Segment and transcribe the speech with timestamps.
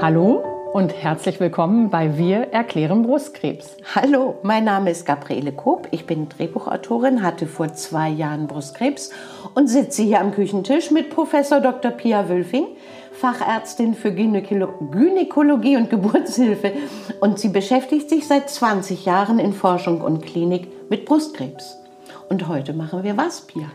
[0.00, 3.76] Hallo und herzlich willkommen bei Wir erklären Brustkrebs.
[3.94, 5.88] Hallo, mein Name ist Gabriele Koop.
[5.90, 9.10] Ich bin Drehbuchautorin, hatte vor zwei Jahren Brustkrebs
[9.54, 11.90] und sitze hier am Küchentisch mit Professor Dr.
[11.90, 12.68] Pia Wülfing,
[13.12, 16.72] Fachärztin für Gynäkologie und Geburtshilfe.
[17.20, 21.76] Und sie beschäftigt sich seit 20 Jahren in Forschung und Klinik mit Brustkrebs.
[22.30, 23.66] Und heute machen wir was, Pia?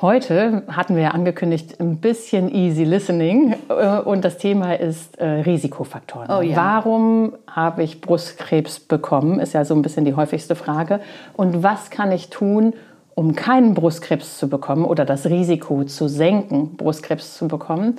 [0.00, 5.26] Heute hatten wir ja angekündigt, ein bisschen easy listening äh, und das Thema ist äh,
[5.26, 6.30] Risikofaktoren.
[6.30, 6.56] Oh ja.
[6.56, 11.00] Warum habe ich Brustkrebs bekommen, ist ja so ein bisschen die häufigste Frage.
[11.34, 12.74] Und was kann ich tun,
[13.16, 17.96] um keinen Brustkrebs zu bekommen oder das Risiko zu senken, Brustkrebs zu bekommen?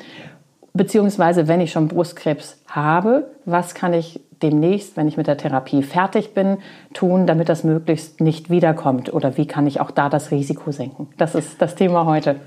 [0.71, 5.83] Beziehungsweise, wenn ich schon Brustkrebs habe, was kann ich demnächst, wenn ich mit der Therapie
[5.83, 6.57] fertig bin,
[6.93, 9.13] tun, damit das möglichst nicht wiederkommt?
[9.13, 11.07] Oder wie kann ich auch da das Risiko senken?
[11.17, 12.37] Das ist das Thema heute.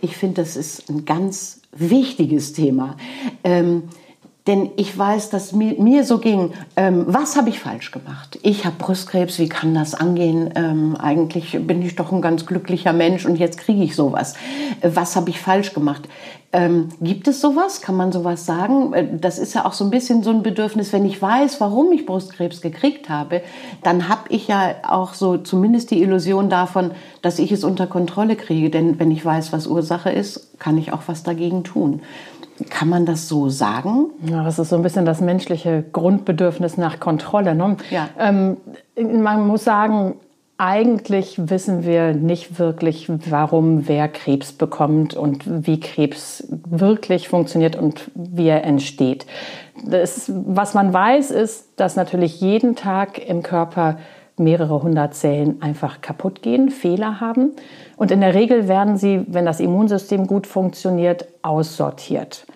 [0.00, 2.96] Ich finde, das ist ein ganz wichtiges Thema.
[3.44, 3.84] Ähm,
[4.46, 8.38] denn ich weiß, dass mir, mir so ging, ähm, was habe ich falsch gemacht?
[8.42, 10.52] Ich habe Brustkrebs, wie kann das angehen?
[10.54, 14.34] Ähm, eigentlich bin ich doch ein ganz glücklicher Mensch und jetzt kriege ich sowas.
[14.80, 16.08] Äh, was habe ich falsch gemacht?
[16.52, 17.82] Ähm, gibt es sowas?
[17.82, 18.92] Kann man sowas sagen?
[18.92, 21.90] Äh, das ist ja auch so ein bisschen so ein Bedürfnis, wenn ich weiß, warum
[21.92, 23.42] ich Brustkrebs gekriegt habe,
[23.82, 28.36] dann habe ich ja auch so zumindest die Illusion davon, dass ich es unter Kontrolle
[28.36, 28.70] kriege.
[28.70, 32.00] Denn wenn ich weiß, was Ursache ist, kann ich auch was dagegen tun.
[32.70, 34.06] Kann man das so sagen?
[34.28, 37.54] Ja, das ist so ein bisschen das menschliche Grundbedürfnis nach Kontrolle.
[37.54, 37.76] Ne?
[37.90, 38.08] Ja.
[38.18, 38.56] Ähm,
[38.96, 40.14] man muss sagen,
[40.58, 48.10] eigentlich wissen wir nicht wirklich, warum wer Krebs bekommt und wie Krebs wirklich funktioniert und
[48.14, 49.26] wie er entsteht.
[49.84, 53.98] Das, was man weiß, ist, dass natürlich jeden Tag im Körper
[54.38, 57.52] mehrere hundert Zellen einfach kaputt gehen, Fehler haben.
[57.96, 62.46] Und in der Regel werden sie, wenn das Immunsystem gut funktioniert, aussortiert.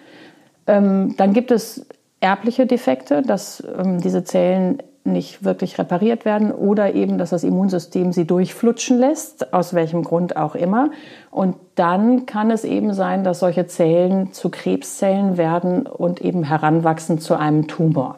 [0.66, 1.86] Ähm, dann gibt es
[2.20, 8.12] erbliche Defekte, dass ähm, diese Zellen nicht wirklich repariert werden oder eben, dass das Immunsystem
[8.12, 10.90] sie durchflutschen lässt, aus welchem Grund auch immer.
[11.30, 17.18] Und dann kann es eben sein, dass solche Zellen zu Krebszellen werden und eben heranwachsen
[17.18, 18.16] zu einem Tumor.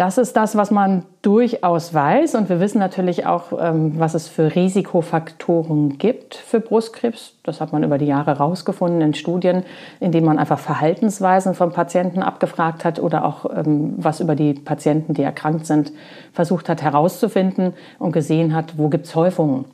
[0.00, 2.34] Das ist das, was man durchaus weiß.
[2.34, 7.34] Und wir wissen natürlich auch, ähm, was es für Risikofaktoren gibt für Brustkrebs.
[7.42, 9.62] Das hat man über die Jahre herausgefunden in Studien,
[10.00, 14.54] in denen man einfach Verhaltensweisen von Patienten abgefragt hat oder auch ähm, was über die
[14.54, 15.92] Patienten, die erkrankt sind,
[16.32, 19.66] versucht hat herauszufinden und gesehen hat, wo gibt es Häufungen.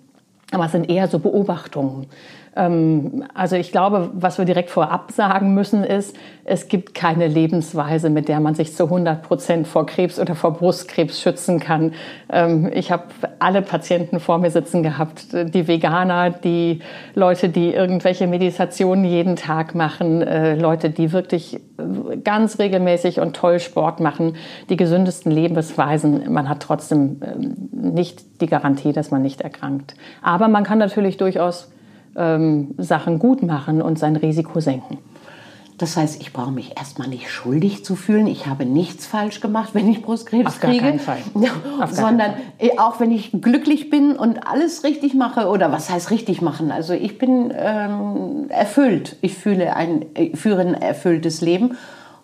[0.50, 2.08] Aber es sind eher so Beobachtungen.
[2.56, 8.08] Ähm, also ich glaube, was wir direkt vorab sagen müssen, ist, es gibt keine Lebensweise,
[8.08, 11.92] mit der man sich zu 100 Prozent vor Krebs oder vor Brustkrebs schützen kann.
[12.32, 13.04] Ähm, ich habe
[13.38, 16.80] alle Patienten vor mir sitzen gehabt, die Veganer, die
[17.14, 21.60] Leute, die irgendwelche Meditationen jeden Tag machen, äh, Leute, die wirklich
[22.24, 24.36] ganz regelmäßig und toll Sport machen,
[24.70, 26.32] die gesündesten Lebensweisen.
[26.32, 29.94] Man hat trotzdem ähm, nicht die Garantie, dass man nicht erkrankt.
[30.22, 31.70] Aber man kann natürlich durchaus
[32.16, 34.98] ähm, Sachen gut machen und sein Risiko senken.
[35.78, 38.26] Das heißt, ich brauche mich erstmal nicht schuldig zu fühlen.
[38.26, 40.84] Ich habe nichts falsch gemacht, wenn ich Brustkrebs Auf gar kriege.
[40.84, 41.18] Keinen Fall.
[41.34, 46.10] Ja, sondern äh, auch wenn ich glücklich bin und alles richtig mache oder was heißt
[46.10, 46.70] richtig machen?
[46.70, 49.16] Also ich bin ähm, erfüllt.
[49.20, 51.76] Ich fühle ein, ich führe ein erfülltes Leben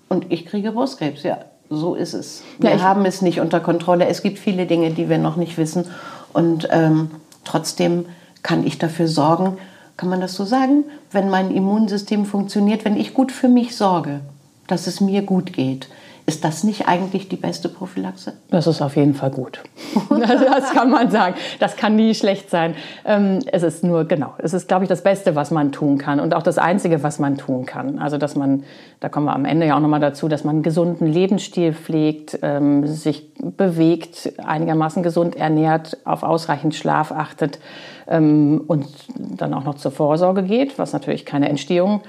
[0.09, 1.23] und ich kriege Brustkrebs.
[1.23, 2.43] Ja, so ist es.
[2.59, 4.07] Wir ja, haben es nicht unter Kontrolle.
[4.07, 5.85] Es gibt viele Dinge, die wir noch nicht wissen
[6.33, 7.11] und ähm,
[7.45, 8.07] trotzdem
[8.43, 9.59] kann ich dafür sorgen,
[9.97, 14.21] kann man das so sagen, wenn mein Immunsystem funktioniert, wenn ich gut für mich sorge,
[14.67, 15.89] dass es mir gut geht.
[16.25, 18.35] Ist das nicht eigentlich die beste Prophylaxe?
[18.51, 19.61] Das ist auf jeden Fall gut.
[20.09, 21.35] das kann man sagen.
[21.59, 22.75] Das kann nie schlecht sein.
[23.05, 26.21] Ähm, es ist nur, genau, es ist, glaube ich, das Beste, was man tun kann
[26.21, 27.99] und auch das Einzige, was man tun kann.
[27.99, 28.63] Also, dass man,
[29.01, 32.39] da kommen wir am Ende ja auch nochmal dazu, dass man einen gesunden Lebensstil pflegt,
[32.43, 37.59] ähm, sich bewegt, einigermaßen gesund ernährt, auf ausreichend Schlaf achtet
[38.07, 38.87] ähm, und
[39.19, 42.03] dann auch noch zur Vorsorge geht, was natürlich keine Entstehung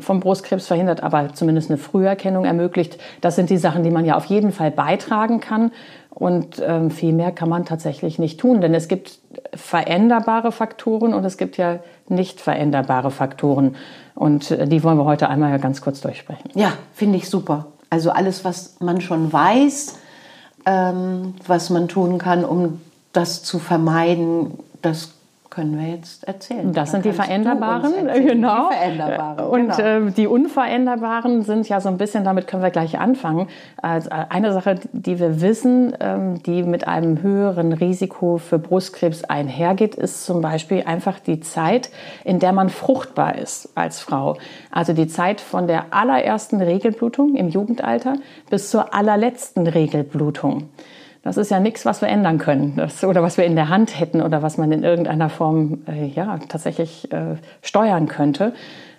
[0.00, 2.95] vom Brustkrebs verhindert, aber zumindest eine Früherkennung ermöglicht.
[3.20, 5.72] Das sind die Sachen, die man ja auf jeden Fall beitragen kann.
[6.10, 9.18] Und ähm, viel mehr kann man tatsächlich nicht tun, denn es gibt
[9.54, 13.76] veränderbare Faktoren und es gibt ja nicht veränderbare Faktoren.
[14.14, 16.50] Und äh, die wollen wir heute einmal ganz kurz durchsprechen.
[16.54, 17.66] Ja, finde ich super.
[17.90, 19.98] Also alles, was man schon weiß,
[20.64, 22.80] ähm, was man tun kann, um
[23.12, 25.15] das zu vermeiden, das
[25.56, 26.70] können wir jetzt erzählen.
[26.74, 27.92] Das sind die Veränderbaren,
[28.26, 28.68] genau.
[28.68, 30.08] Die Veränderbaren, und genau.
[30.08, 33.48] äh, die Unveränderbaren sind ja so ein bisschen, damit können wir gleich anfangen.
[33.80, 39.94] Also eine Sache, die wir wissen, ähm, die mit einem höheren Risiko für Brustkrebs einhergeht,
[39.94, 41.88] ist zum Beispiel einfach die Zeit,
[42.22, 44.36] in der man fruchtbar ist als Frau.
[44.70, 48.16] Also die Zeit von der allerersten Regelblutung im Jugendalter
[48.50, 50.68] bis zur allerletzten Regelblutung.
[51.26, 53.98] Das ist ja nichts, was wir ändern können das, oder was wir in der Hand
[53.98, 58.52] hätten oder was man in irgendeiner Form äh, ja, tatsächlich äh, steuern könnte,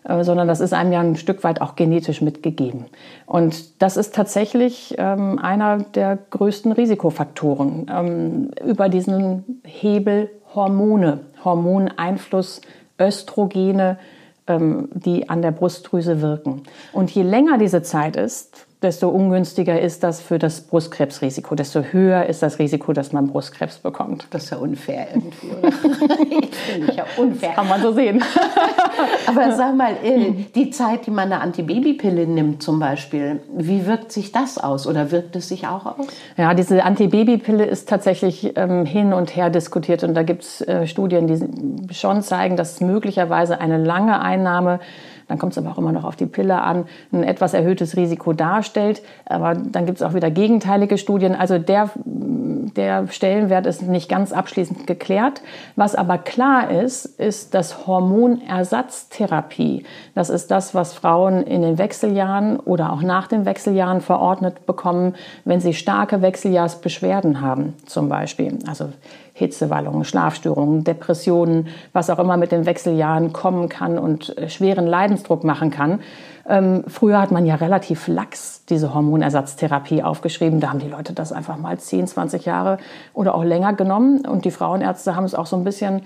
[0.03, 2.87] äh, sondern das ist einem ja ein Stück weit auch genetisch mitgegeben.
[3.25, 12.59] Und das ist tatsächlich ähm, einer der größten Risikofaktoren ähm, über diesen Hebel Hormone, Hormoneinfluss,
[12.99, 13.99] Östrogene,
[14.47, 16.63] ähm, die an der Brustdrüse wirken.
[16.91, 22.27] Und je länger diese Zeit ist, desto ungünstiger ist das für das Brustkrebsrisiko, desto höher
[22.27, 24.27] ist das Risiko, dass man Brustkrebs bekommt.
[24.29, 25.71] Das ist ja unfair irgendwie, oder?
[26.51, 27.53] Finde ich ja unfair.
[27.53, 28.23] kann man so sehen.
[29.27, 34.11] Aber sag mal, äh, die Zeit, die man eine Antibabypille nimmt zum Beispiel, wie wirkt
[34.11, 36.07] sich das aus oder wirkt es sich auch aus?
[36.37, 40.85] Ja, diese Antibabypille ist tatsächlich ähm, hin und her diskutiert und da gibt es äh,
[40.85, 44.79] Studien, die schon zeigen, dass möglicherweise eine lange Einnahme
[45.27, 48.33] dann kommt es aber auch immer noch auf die Pille an, ein etwas erhöhtes Risiko
[48.33, 49.01] darstellt.
[49.25, 51.35] Aber dann gibt es auch wieder gegenteilige Studien.
[51.35, 55.41] Also der, der Stellenwert ist nicht ganz abschließend geklärt.
[55.75, 59.83] Was aber klar ist, ist, dass Hormonersatztherapie,
[60.15, 65.15] das ist das, was Frauen in den Wechseljahren oder auch nach den Wechseljahren verordnet bekommen,
[65.43, 68.59] wenn sie starke Wechseljahrsbeschwerden haben, zum Beispiel.
[68.67, 68.89] Also
[69.37, 75.43] Hitzewallungen, Schlafstörungen, Depressionen, was auch immer mit den Wechseljahren kommen kann und äh, schweren Leidensdruck
[75.43, 75.99] machen kann.
[76.49, 80.59] Ähm, früher hat man ja relativ lax diese Hormonersatztherapie aufgeschrieben.
[80.59, 82.79] Da haben die Leute das einfach mal 10, 20 Jahre
[83.13, 84.25] oder auch länger genommen.
[84.25, 86.01] Und die Frauenärzte haben es auch so ein bisschen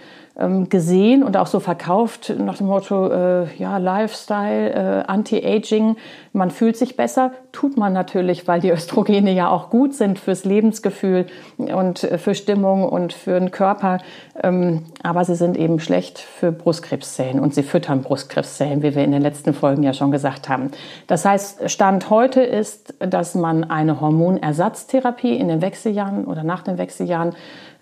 [0.70, 5.98] gesehen und auch so verkauft nach dem Motto, äh, ja, Lifestyle, äh, Anti-Aging,
[6.32, 7.32] man fühlt sich besser.
[7.52, 11.26] Tut man natürlich, weil die Östrogene ja auch gut sind fürs Lebensgefühl
[11.58, 13.98] und äh, für Stimmung und für den Körper.
[14.42, 19.12] Ähm, aber sie sind eben schlecht für Brustkrebszellen und sie füttern Brustkrebszellen, wie wir in
[19.12, 20.72] den letzten Folgen ja schon gesagt haben.
[21.08, 26.78] Das heißt, Stand heute ist, dass man eine Hormonersatztherapie in den Wechseljahren oder nach den
[26.78, 27.36] Wechseljahren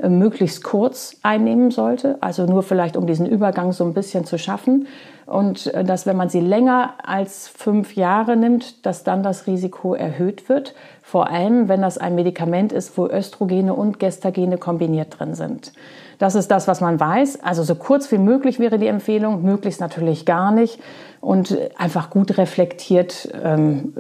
[0.07, 4.87] möglichst kurz einnehmen sollte, also nur vielleicht um diesen Übergang so ein bisschen zu schaffen.
[5.25, 9.93] Und äh, dass, wenn man sie länger als fünf Jahre nimmt, dass dann das Risiko
[9.93, 10.73] erhöht wird.
[11.01, 15.73] Vor allem, wenn das ein Medikament ist, wo Östrogene und Gestagene kombiniert drin sind.
[16.19, 17.41] Das ist das, was man weiß.
[17.43, 20.79] Also so kurz wie möglich wäre die Empfehlung, möglichst natürlich gar nicht
[21.21, 23.93] und einfach gut reflektiert, ähm,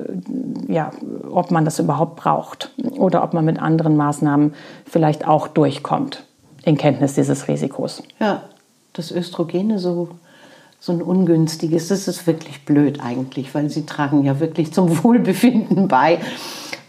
[0.67, 0.91] ja,
[1.31, 4.53] ob man das überhaupt braucht oder ob man mit anderen Maßnahmen
[4.85, 6.25] vielleicht auch durchkommt
[6.63, 8.03] in Kenntnis dieses Risikos.
[8.19, 8.43] Ja,
[8.93, 10.09] das Östrogene so
[10.81, 15.87] so ein ungünstiges, das ist wirklich blöd eigentlich, weil sie tragen ja wirklich zum Wohlbefinden
[15.87, 16.19] bei.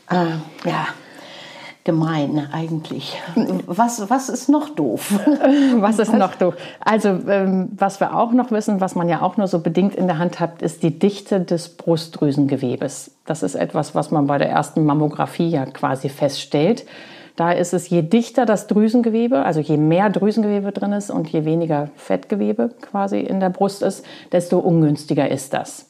[0.09, 0.27] Äh,
[0.65, 0.87] ja,
[1.85, 3.19] gemein eigentlich.
[3.67, 5.13] Was, was ist noch doof?
[5.77, 6.55] was ist noch doof?
[6.81, 10.07] Also, ähm, was wir auch noch wissen, was man ja auch nur so bedingt in
[10.07, 13.13] der Hand hat, ist die Dichte des Brustdrüsengewebes.
[13.27, 16.85] Das ist etwas, was man bei der ersten Mammographie ja quasi feststellt.
[17.37, 21.45] Da ist es, je dichter das Drüsengewebe, also je mehr Drüsengewebe drin ist und je
[21.45, 25.90] weniger Fettgewebe quasi in der Brust ist, desto ungünstiger ist das.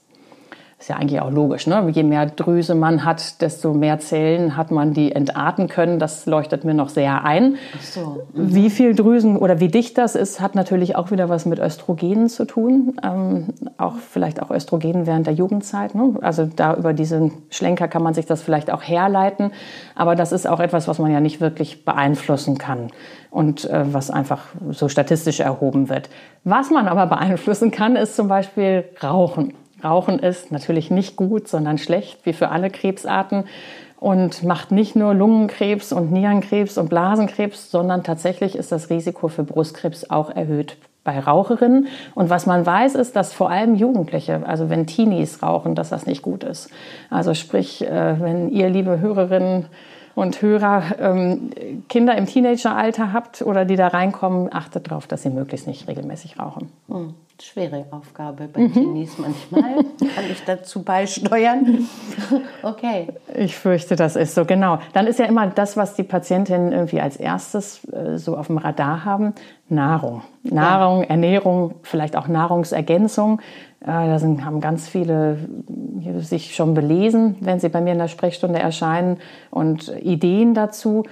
[0.81, 1.67] Ist ja eigentlich auch logisch.
[1.67, 1.87] Ne?
[1.91, 5.99] Je mehr Drüse man hat, desto mehr Zellen hat man, die entarten können.
[5.99, 7.57] Das leuchtet mir noch sehr ein.
[7.77, 8.23] Ach so.
[8.33, 8.55] Mhm.
[8.55, 12.31] Wie viel Drüsen oder wie dicht das ist, hat natürlich auch wieder was mit Östrogenen
[12.31, 12.97] zu tun.
[13.05, 15.95] Ähm, auch vielleicht auch Östrogenen während der Jugendzeit.
[15.95, 16.15] Ne?
[16.23, 19.53] Also da über diesen Schlenker kann man sich das vielleicht auch herleiten.
[19.95, 22.89] Aber das ist auch etwas, was man ja nicht wirklich beeinflussen kann
[23.31, 26.09] und äh, was einfach so statistisch erhoben wird.
[26.45, 29.53] Was man aber beeinflussen kann, ist zum Beispiel Rauchen.
[29.83, 33.45] Rauchen ist natürlich nicht gut, sondern schlecht, wie für alle Krebsarten
[34.01, 39.45] und macht nicht nur Lungenkrebs und Nierenkrebs und Blasenkrebs, sondern tatsächlich ist das Risiko für
[39.45, 41.89] Brustkrebs auch erhöht bei Raucherinnen.
[42.15, 46.07] Und was man weiß, ist, dass vor allem Jugendliche, also wenn Teenies rauchen, dass das
[46.07, 46.71] nicht gut ist.
[47.11, 49.67] Also sprich, äh, wenn ihr, liebe Hörerinnen
[50.15, 51.51] und Hörer, ähm,
[51.89, 56.39] Kinder im Teenageralter habt oder die da reinkommen, achtet darauf, dass sie möglichst nicht regelmäßig
[56.39, 56.71] rauchen.
[56.89, 58.73] Hm schwere Aufgabe bei mhm.
[58.73, 59.75] Teenies manchmal.
[59.85, 61.89] Kann ich dazu beisteuern?
[62.63, 63.09] okay.
[63.35, 64.79] Ich fürchte, das ist so, genau.
[64.93, 68.59] Dann ist ja immer das, was die Patientinnen irgendwie als erstes äh, so auf dem
[68.59, 69.35] Radar haben,
[69.69, 70.23] Nahrung.
[70.43, 71.11] Nahrung, ja.
[71.11, 73.41] Ernährung, vielleicht auch Nahrungsergänzung.
[73.81, 75.39] Äh, da sind, haben ganz viele
[76.19, 79.19] sich schon belesen, wenn sie bei mir in der Sprechstunde erscheinen
[79.51, 81.05] und Ideen dazu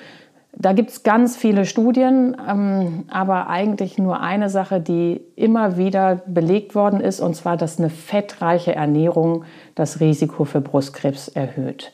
[0.60, 6.16] Da gibt es ganz viele Studien, ähm, aber eigentlich nur eine Sache, die immer wieder
[6.26, 9.44] belegt worden ist, und zwar, dass eine fettreiche Ernährung
[9.76, 11.92] das Risiko für Brustkrebs erhöht.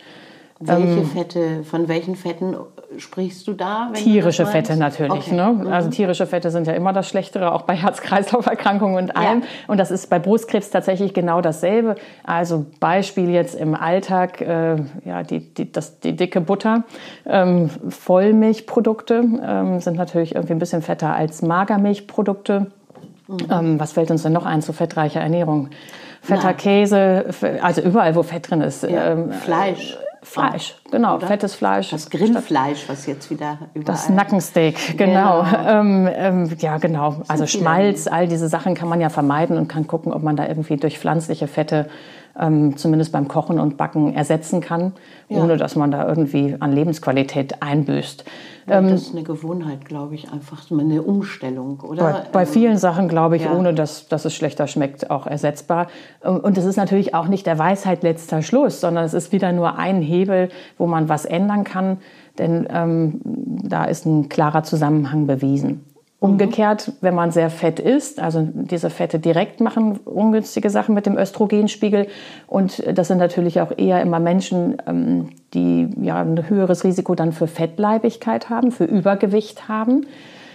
[0.60, 2.54] Welche ähm, Fette, von welchen Fetten
[2.96, 3.90] sprichst du da?
[3.92, 5.26] tierische du Fette natürlich.
[5.26, 5.34] Okay.
[5.34, 5.52] Ne?
[5.52, 5.66] Mhm.
[5.66, 9.40] Also tierische Fette sind ja immer das Schlechtere, auch bei Herz-Kreislauf-Erkrankungen und allem.
[9.40, 9.46] Ja.
[9.66, 11.96] Und das ist bei Brustkrebs tatsächlich genau dasselbe.
[12.22, 16.84] Also Beispiel jetzt im Alltag, äh, ja, die, die, das, die dicke Butter.
[17.26, 22.70] Ähm, Vollmilchprodukte ähm, sind natürlich irgendwie ein bisschen fetter als Magermilchprodukte.
[23.26, 23.38] Mhm.
[23.50, 25.70] Ähm, was fällt uns denn noch ein zu fettreicher Ernährung?
[26.22, 26.56] Fetter Nein.
[26.56, 27.26] Käse,
[27.60, 28.82] also überall, wo Fett drin ist.
[28.84, 29.12] Ja.
[29.12, 29.98] Ähm, Fleisch.
[30.24, 31.26] Fleisch, genau, oder?
[31.26, 31.90] fettes Fleisch.
[31.90, 33.84] Das Grillfleisch, was jetzt wieder überall...
[33.84, 35.42] Das Nackensteak, genau.
[35.42, 35.68] genau.
[35.68, 37.22] Ähm, ähm, ja, genau.
[37.28, 40.48] Also Schmalz, all diese Sachen kann man ja vermeiden und kann gucken, ob man da
[40.48, 41.88] irgendwie durch pflanzliche Fette
[42.38, 44.92] ähm, zumindest beim Kochen und Backen ersetzen kann,
[45.28, 45.42] ja.
[45.42, 48.24] ohne dass man da irgendwie an Lebensqualität einbüßt.
[48.66, 52.02] Ja, das ähm, ist eine Gewohnheit, glaube ich, einfach eine Umstellung, oder?
[52.02, 53.52] Bei, bei ähm, vielen Sachen, glaube ich, ja.
[53.52, 55.88] ohne dass, dass es schlechter schmeckt, auch ersetzbar.
[56.24, 59.52] Ähm, und es ist natürlich auch nicht der Weisheit letzter Schluss, sondern es ist wieder
[59.52, 60.48] nur ein Hebel,
[60.78, 61.98] wo man was ändern kann,
[62.38, 65.84] denn ähm, da ist ein klarer Zusammenhang bewiesen.
[66.24, 71.18] Umgekehrt, wenn man sehr fett ist, also diese Fette direkt machen ungünstige Sachen mit dem
[71.18, 72.06] Östrogenspiegel.
[72.46, 77.32] Und das sind natürlich auch eher immer Menschen, ähm, die ja ein höheres Risiko dann
[77.32, 80.06] für Fettleibigkeit haben, für Übergewicht haben.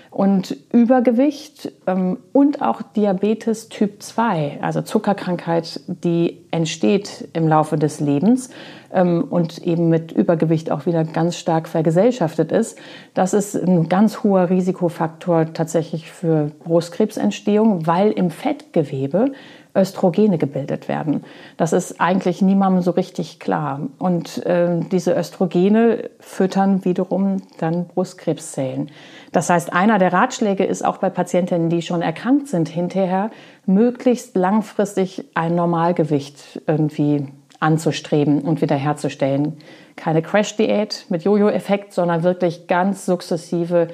[0.10, 8.00] Und Übergewicht ähm, und auch Diabetes Typ 2, also Zuckerkrankheit, die entsteht im Laufe des
[8.00, 8.50] Lebens
[8.92, 12.78] und eben mit Übergewicht auch wieder ganz stark vergesellschaftet ist,
[13.14, 19.32] das ist ein ganz hoher Risikofaktor tatsächlich für Brustkrebsentstehung, weil im Fettgewebe
[19.76, 21.24] Östrogene gebildet werden.
[21.58, 23.82] Das ist eigentlich niemandem so richtig klar.
[24.00, 28.90] Und äh, diese Östrogene füttern wiederum dann Brustkrebszellen.
[29.32, 33.30] Das heißt, einer der Ratschläge ist auch bei Patientinnen, die schon erkrankt sind, hinterher
[33.68, 37.28] möglichst langfristig ein Normalgewicht irgendwie
[37.60, 39.58] anzustreben und wiederherzustellen.
[39.96, 43.90] Keine Crash-Diät mit Jojo-Effekt, sondern wirklich ganz sukzessive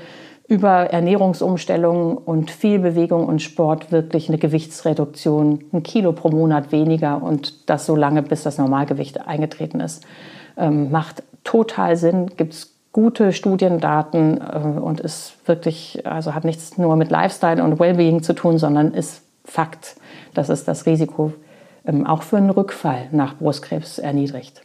[0.48, 7.24] über Ernährungsumstellungen und viel Bewegung und Sport wirklich eine Gewichtsreduktion, ein Kilo pro Monat weniger
[7.24, 10.04] und das so lange, bis das Normalgewicht eingetreten ist.
[10.56, 16.78] Ähm, macht total Sinn, gibt es gute Studiendaten äh, und ist wirklich, also hat nichts
[16.78, 19.96] nur mit Lifestyle und Wellbeing zu tun, sondern ist Fakt,
[20.34, 21.34] dass es das Risiko
[22.06, 24.62] auch für einen Rückfall nach Brustkrebs erniedrigt.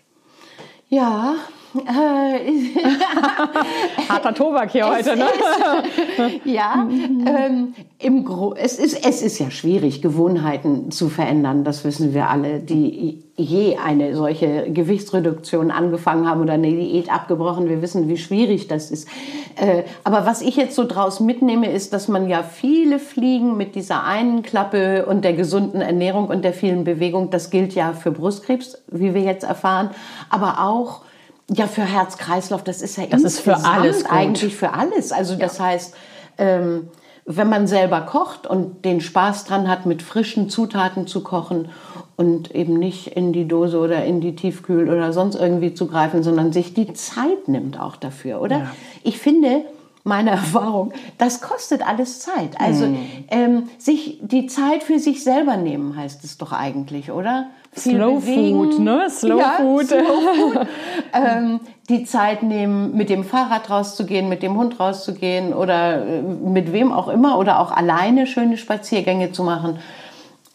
[0.89, 1.35] Ja,
[4.09, 5.25] Harter Tobak hier heute, ne?
[5.25, 11.85] Ist, ja, ähm, im Gro es, ist, es ist ja schwierig, Gewohnheiten zu verändern, das
[11.85, 17.69] wissen wir alle, die je eine solche Gewichtsreduktion angefangen haben oder eine Diät abgebrochen.
[17.69, 19.09] Wir wissen, wie schwierig das ist.
[19.57, 23.77] Äh, aber was ich jetzt so draus mitnehme, ist, dass man ja viele Fliegen mit
[23.77, 28.11] dieser einen Klappe und der gesunden Ernährung und der vielen Bewegung, das gilt ja für
[28.11, 29.91] Brustkrebs, wie wir jetzt erfahren,
[30.29, 31.03] aber auch
[31.53, 34.13] ja, für Herz-Kreislauf, das ist ja das ist für alles gut.
[34.13, 35.11] eigentlich für alles.
[35.11, 35.65] Also das ja.
[35.65, 35.95] heißt,
[36.39, 36.89] ähm,
[37.27, 41.69] wenn man selber kocht und den Spaß dran hat, mit frischen Zutaten zu kochen
[42.17, 46.23] und eben nicht in die Dose oder in die Tiefkühl oder sonst irgendwie zu greifen,
[46.23, 48.59] sondern sich die Zeit nimmt auch dafür, oder?
[48.59, 48.71] Ja.
[49.03, 49.65] Ich finde,
[50.05, 52.61] meine Erfahrung, das kostet alles Zeit.
[52.61, 52.97] Also mm.
[53.29, 57.49] ähm, sich die Zeit für sich selber nehmen heißt es doch eigentlich, oder?
[57.77, 58.57] Slow bewegen.
[58.57, 59.11] Food, ne?
[59.11, 59.87] Slow ja, Food.
[59.87, 60.67] Slow Food.
[61.13, 66.73] ähm, die Zeit nehmen, mit dem Fahrrad rauszugehen, mit dem Hund rauszugehen oder äh, mit
[66.73, 69.79] wem auch immer oder auch alleine schöne Spaziergänge zu machen.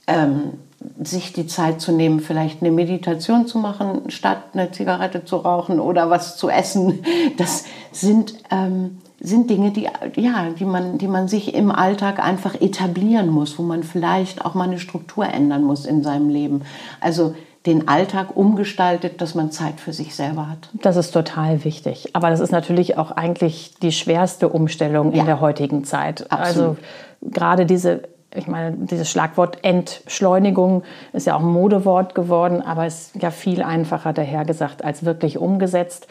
[0.07, 0.53] Ähm,
[1.01, 5.79] sich die Zeit zu nehmen, vielleicht eine Meditation zu machen, statt eine Zigarette zu rauchen
[5.79, 7.03] oder was zu essen.
[7.38, 12.60] Das sind ähm, sind Dinge, die, ja, die, man, die man sich im Alltag einfach
[12.62, 16.62] etablieren muss, wo man vielleicht auch mal eine Struktur ändern muss in seinem Leben.
[17.01, 20.70] Also den Alltag umgestaltet, dass man Zeit für sich selber hat.
[20.74, 22.10] Das ist total wichtig.
[22.13, 25.24] Aber das ist natürlich auch eigentlich die schwerste Umstellung in ja.
[25.24, 26.32] der heutigen Zeit.
[26.32, 26.77] Absolut.
[26.77, 26.77] Also
[27.22, 28.03] gerade diese
[28.38, 33.32] ich meine, dieses Schlagwort Entschleunigung ist ja auch ein Modewort geworden, aber es ist ja
[33.32, 36.08] viel einfacher dahergesagt als wirklich umgesetzt.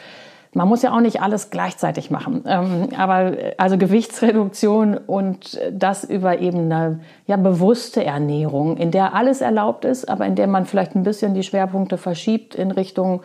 [0.55, 2.43] Man muss ja auch nicht alles gleichzeitig machen.
[2.47, 9.41] Ähm, aber also Gewichtsreduktion und das über eben eine ja, bewusste Ernährung, in der alles
[9.41, 13.21] erlaubt ist, aber in der man vielleicht ein bisschen die Schwerpunkte verschiebt in Richtung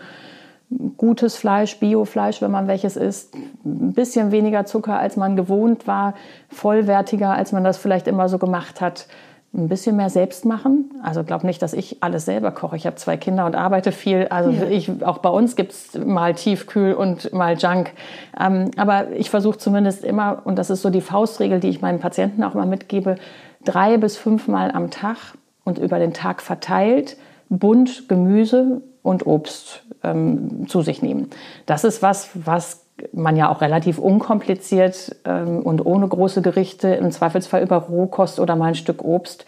[0.96, 3.34] gutes Fleisch, Biofleisch, wenn man welches isst,
[3.64, 6.14] ein bisschen weniger Zucker, als man gewohnt war,
[6.48, 9.06] vollwertiger, als man das vielleicht immer so gemacht hat.
[9.52, 10.92] Ein bisschen mehr selbst machen.
[11.02, 12.76] Also glaube nicht, dass ich alles selber koche.
[12.76, 14.28] Ich habe zwei Kinder und arbeite viel.
[14.30, 14.68] Also ja.
[14.68, 17.92] ich, auch bei uns gibt es mal Tiefkühl und mal Junk.
[18.38, 21.98] Ähm, aber ich versuche zumindest immer, und das ist so die Faustregel, die ich meinen
[21.98, 23.16] Patienten auch mal mitgebe,
[23.64, 25.16] drei bis fünfmal am Tag
[25.64, 27.16] und über den Tag verteilt
[27.48, 31.30] bunt Gemüse und Obst ähm, zu sich nehmen.
[31.66, 37.10] Das ist was, was man ja auch relativ unkompliziert ähm, und ohne große Gerichte, im
[37.10, 39.44] Zweifelsfall über Rohkost oder mal ein Stück Obst,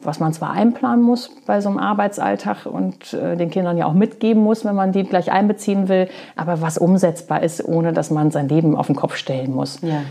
[0.00, 3.94] was man zwar einplanen muss bei so einem Arbeitsalltag und äh, den Kindern ja auch
[3.94, 8.30] mitgeben muss, wenn man die gleich einbeziehen will, aber was umsetzbar ist, ohne dass man
[8.30, 9.80] sein Leben auf den Kopf stellen muss.
[9.82, 10.02] Ja.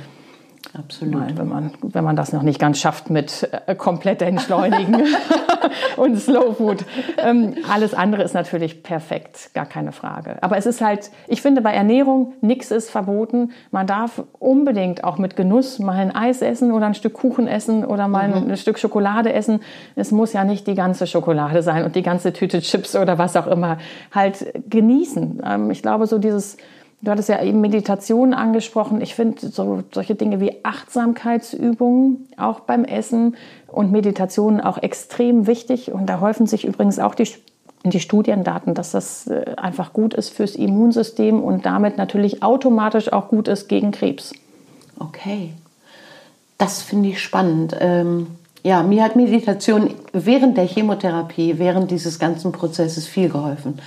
[0.77, 1.19] Absolut.
[1.19, 5.03] Nein, wenn, man, wenn man das noch nicht ganz schafft mit äh, komplett entschleunigen
[5.97, 6.85] und Slow Food.
[7.17, 10.41] Ähm, alles andere ist natürlich perfekt, gar keine Frage.
[10.41, 13.51] Aber es ist halt, ich finde bei Ernährung, nichts ist verboten.
[13.69, 17.85] Man darf unbedingt auch mit Genuss mal ein Eis essen oder ein Stück Kuchen essen
[17.85, 18.51] oder mal mhm.
[18.51, 19.59] ein Stück Schokolade essen.
[19.95, 23.35] Es muss ja nicht die ganze Schokolade sein und die ganze Tüte Chips oder was
[23.35, 23.77] auch immer.
[24.11, 25.41] Halt genießen.
[25.45, 26.57] Ähm, ich glaube, so dieses
[27.03, 29.01] Du hattest ja eben Meditation angesprochen.
[29.01, 33.35] Ich finde so, solche Dinge wie Achtsamkeitsübungen auch beim Essen
[33.67, 35.91] und Meditationen auch extrem wichtig.
[35.91, 37.27] Und da häufen sich übrigens auch die,
[37.83, 43.27] die Studiendaten, dass das äh, einfach gut ist fürs Immunsystem und damit natürlich automatisch auch
[43.27, 44.33] gut ist gegen Krebs.
[44.97, 45.49] Okay,
[46.57, 47.75] das finde ich spannend.
[47.81, 48.27] Ähm
[48.65, 53.79] ja, mir hat Meditation während der Chemotherapie, während dieses ganzen Prozesses viel geholfen.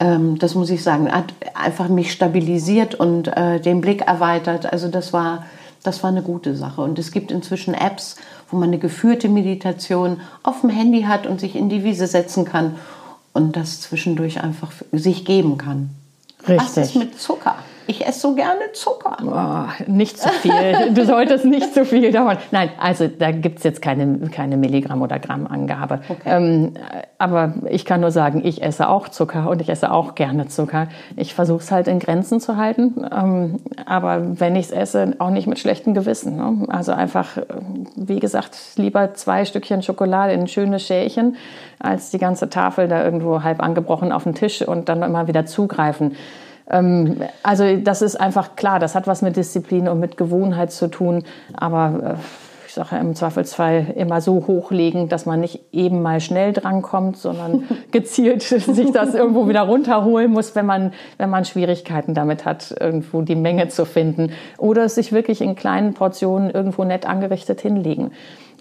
[0.00, 1.10] Ähm, das muss ich sagen.
[1.12, 4.72] Hat einfach mich stabilisiert und äh, den Blick erweitert.
[4.72, 5.44] Also das war,
[5.82, 6.80] das war eine gute Sache.
[6.80, 8.16] Und es gibt inzwischen Apps,
[8.50, 12.44] wo man eine geführte Meditation auf dem Handy hat und sich in die Wiese setzen
[12.44, 12.76] kann
[13.32, 15.90] und das zwischendurch einfach sich geben kann.
[16.48, 16.58] Richtig.
[16.58, 17.56] Was ist mit Zucker?
[17.86, 19.16] Ich esse so gerne Zucker.
[19.24, 20.94] Oh, nicht zu viel.
[20.94, 22.36] Du solltest nicht zu viel davon.
[22.50, 26.00] Nein, also da gibt es jetzt keine, keine Milligramm- oder Grammangabe.
[26.08, 26.22] Okay.
[26.24, 26.74] Ähm,
[27.18, 30.88] aber ich kann nur sagen, ich esse auch Zucker und ich esse auch gerne Zucker.
[31.16, 33.06] Ich versuche es halt in Grenzen zu halten.
[33.12, 36.36] Ähm, aber wenn ich es esse, auch nicht mit schlechtem Gewissen.
[36.36, 36.66] Ne?
[36.68, 37.38] Also einfach,
[37.96, 41.36] wie gesagt, lieber zwei Stückchen Schokolade in ein schönes Schälchen,
[41.78, 45.46] als die ganze Tafel da irgendwo halb angebrochen auf den Tisch und dann immer wieder
[45.46, 46.16] zugreifen.
[46.70, 50.88] Ähm, also das ist einfach klar, das hat was mit Disziplin und mit Gewohnheit zu
[50.88, 51.24] tun,
[51.54, 52.22] aber äh,
[52.70, 57.64] ich sage im Zweifelsfall immer so hochlegen, dass man nicht eben mal schnell drankommt, sondern
[57.90, 63.22] gezielt sich das irgendwo wieder runterholen muss, wenn man, wenn man Schwierigkeiten damit hat, irgendwo
[63.22, 64.30] die Menge zu finden.
[64.56, 68.12] Oder es sich wirklich in kleinen Portionen irgendwo nett angerichtet hinlegen.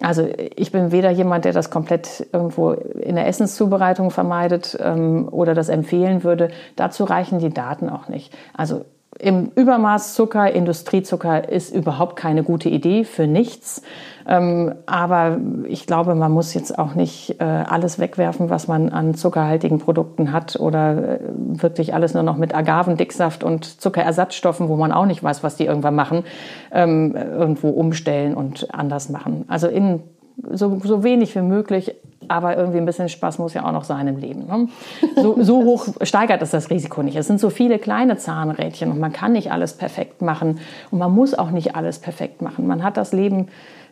[0.01, 5.53] Also ich bin weder jemand, der das komplett irgendwo in der Essenszubereitung vermeidet ähm, oder
[5.53, 6.49] das empfehlen würde.
[6.75, 8.33] Dazu reichen die Daten auch nicht.
[8.55, 8.85] Also
[9.17, 13.81] im Übermaß Zucker, Industriezucker ist überhaupt keine gute Idee für nichts.
[14.29, 15.37] Ähm, aber
[15.67, 20.31] ich glaube, man muss jetzt auch nicht äh, alles wegwerfen, was man an zuckerhaltigen Produkten
[20.31, 25.23] hat oder äh, wirklich alles nur noch mit Agavendicksaft und Zuckerersatzstoffen, wo man auch nicht
[25.23, 26.25] weiß, was die irgendwann machen,
[26.71, 29.45] ähm, irgendwo umstellen und anders machen.
[29.47, 30.03] Also in
[30.51, 31.95] so, so wenig wie möglich,
[32.27, 34.45] aber irgendwie ein bisschen Spaß muss ja auch noch sein im Leben.
[34.45, 34.67] Ne?
[35.15, 37.15] So, so hoch steigert es das Risiko nicht.
[37.15, 40.59] Es sind so viele kleine Zahnrädchen und man kann nicht alles perfekt machen
[40.91, 42.67] und man muss auch nicht alles perfekt machen.
[42.67, 43.47] Man hat das Leben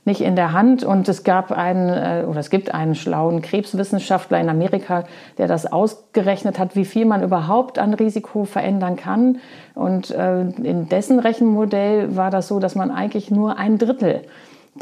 [0.07, 0.83] nicht in der Hand.
[0.83, 5.03] Und es gab einen, äh, oder es gibt einen schlauen Krebswissenschaftler in Amerika,
[5.37, 9.37] der das ausgerechnet hat, wie viel man überhaupt an Risiko verändern kann.
[9.75, 14.21] Und äh, in dessen Rechenmodell war das so, dass man eigentlich nur ein Drittel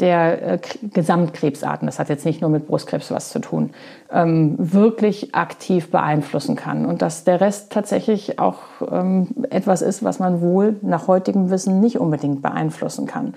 [0.00, 0.58] der äh,
[0.92, 3.70] Gesamtkrebsarten, das hat jetzt nicht nur mit Brustkrebs was zu tun,
[4.12, 6.86] ähm, wirklich aktiv beeinflussen kann.
[6.86, 8.58] Und dass der Rest tatsächlich auch
[8.90, 13.34] ähm, etwas ist, was man wohl nach heutigem Wissen nicht unbedingt beeinflussen kann.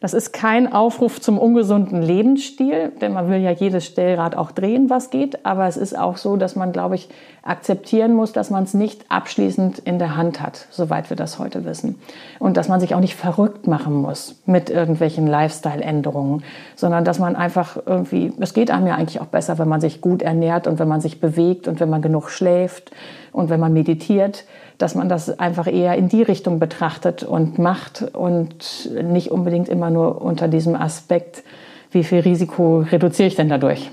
[0.00, 4.90] Das ist kein Aufruf zum ungesunden Lebensstil, denn man will ja jedes Stellrad auch drehen,
[4.90, 5.44] was geht.
[5.44, 7.08] Aber es ist auch so, dass man, glaube ich,
[7.42, 11.64] akzeptieren muss, dass man es nicht abschließend in der Hand hat, soweit wir das heute
[11.64, 11.98] wissen.
[12.38, 16.44] Und dass man sich auch nicht verrückt machen muss mit irgendwelchen Lifestyle-Änderungen,
[16.76, 20.00] sondern dass man einfach irgendwie, es geht einem ja eigentlich auch besser, wenn man sich
[20.00, 22.92] gut ernährt und wenn man sich bewegt und wenn man genug schläft
[23.38, 24.44] und wenn man meditiert
[24.78, 29.90] dass man das einfach eher in die Richtung betrachtet und macht und nicht unbedingt immer
[29.90, 31.42] nur unter diesem Aspekt,
[31.90, 33.90] wie viel Risiko reduziere ich denn dadurch?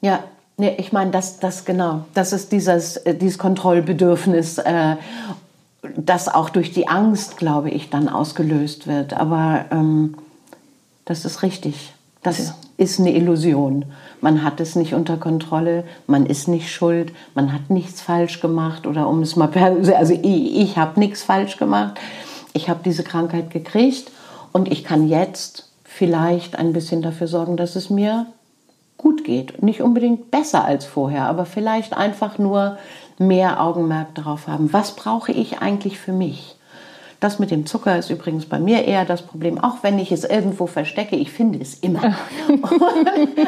[0.00, 0.24] Ja,
[0.56, 4.96] nee, ich meine, das, das genau, das ist dieses, äh, dieses Kontrollbedürfnis, äh,
[5.96, 9.14] das auch durch die Angst, glaube ich, dann ausgelöst wird.
[9.14, 10.16] Aber ähm,
[11.04, 11.92] das ist richtig.
[12.22, 12.54] Das ja.
[12.76, 13.84] Ist eine Illusion
[14.24, 18.86] man hat es nicht unter Kontrolle, man ist nicht schuld, man hat nichts falsch gemacht
[18.86, 22.00] oder um es mal, also ich, ich habe nichts falsch gemacht.
[22.54, 24.10] Ich habe diese Krankheit gekriegt
[24.52, 28.26] und ich kann jetzt vielleicht ein bisschen dafür sorgen, dass es mir
[28.96, 29.62] gut geht.
[29.62, 32.78] Nicht unbedingt besser als vorher, aber vielleicht einfach nur
[33.18, 36.53] mehr Augenmerk darauf haben, was brauche ich eigentlich für mich?
[37.20, 40.24] Das mit dem Zucker ist übrigens bei mir eher das Problem, auch wenn ich es
[40.24, 42.02] irgendwo verstecke, ich finde es immer.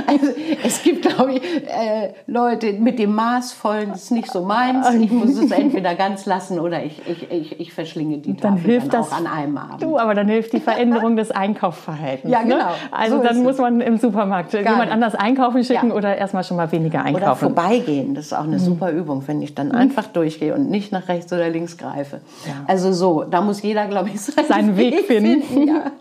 [0.06, 0.26] also,
[0.64, 4.88] es gibt, glaube ich, äh, Leute mit dem Maßvollen, das ist nicht so meins.
[4.94, 8.70] Ich muss es entweder ganz lassen oder ich, ich, ich, ich verschlinge die dann Tafel
[8.70, 9.82] hilft dann das, auch an einem Abend.
[9.82, 12.32] Du, aber dann hilft die Veränderung des Einkaufsverhaltens.
[12.32, 12.48] Ja, ne?
[12.48, 12.64] genau.
[12.66, 12.72] Ne?
[12.90, 14.92] Also so dann muss man im Supermarkt Gar jemand nicht.
[14.92, 15.94] anders einkaufen schicken ja.
[15.94, 17.24] oder erstmal schon mal weniger einkaufen.
[17.24, 18.60] Oder vorbeigehen, das ist auch eine mhm.
[18.60, 22.20] super Übung, wenn ich dann einfach durchgehe und nicht nach rechts oder links greife.
[22.46, 22.64] Ja.
[22.66, 25.42] Also so, da muss jeder, glaube ich, seinen, seinen Weg, Weg finden.
[25.42, 25.92] finden ja.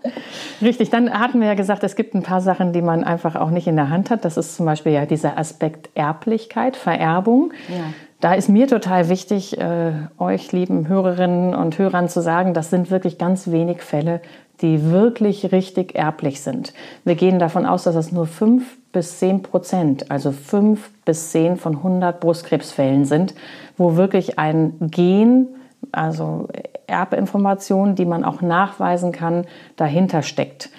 [0.61, 3.49] Richtig, dann hatten wir ja gesagt, es gibt ein paar Sachen, die man einfach auch
[3.49, 4.25] nicht in der Hand hat.
[4.25, 7.51] Das ist zum Beispiel ja dieser Aspekt Erblichkeit, Vererbung.
[7.69, 7.93] Ja.
[8.21, 12.89] Da ist mir total wichtig, äh, euch lieben Hörerinnen und Hörern zu sagen, das sind
[12.89, 14.21] wirklich ganz wenig Fälle,
[14.61, 16.73] die wirklich richtig erblich sind.
[17.03, 21.57] Wir gehen davon aus, dass das nur 5 bis 10 Prozent, also 5 bis 10
[21.57, 23.35] von 100 Brustkrebsfällen sind,
[23.77, 25.47] wo wirklich ein Gen
[25.91, 26.47] also
[26.87, 29.45] Erbinformation, die man auch nachweisen kann,
[29.75, 30.69] dahinter steckt.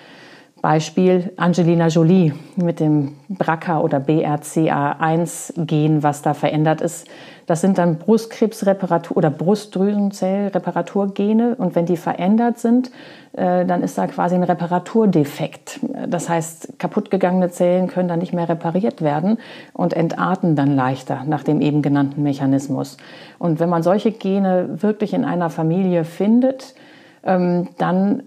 [0.66, 7.06] Beispiel Angelina Jolie mit dem BRCA oder BRCA1-Gen, was da verändert ist.
[7.46, 11.54] Das sind dann Brustkrebsreparatur oder Brustdrüsenzellreparaturgene.
[11.54, 12.90] Und wenn die verändert sind,
[13.34, 15.78] äh, dann ist da quasi ein Reparaturdefekt.
[16.08, 19.38] Das heißt, kaputtgegangene Zellen können dann nicht mehr repariert werden
[19.72, 22.96] und entarten dann leichter nach dem eben genannten Mechanismus.
[23.38, 26.74] Und wenn man solche Gene wirklich in einer Familie findet,
[27.22, 28.24] ähm, dann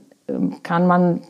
[0.63, 1.21] kann man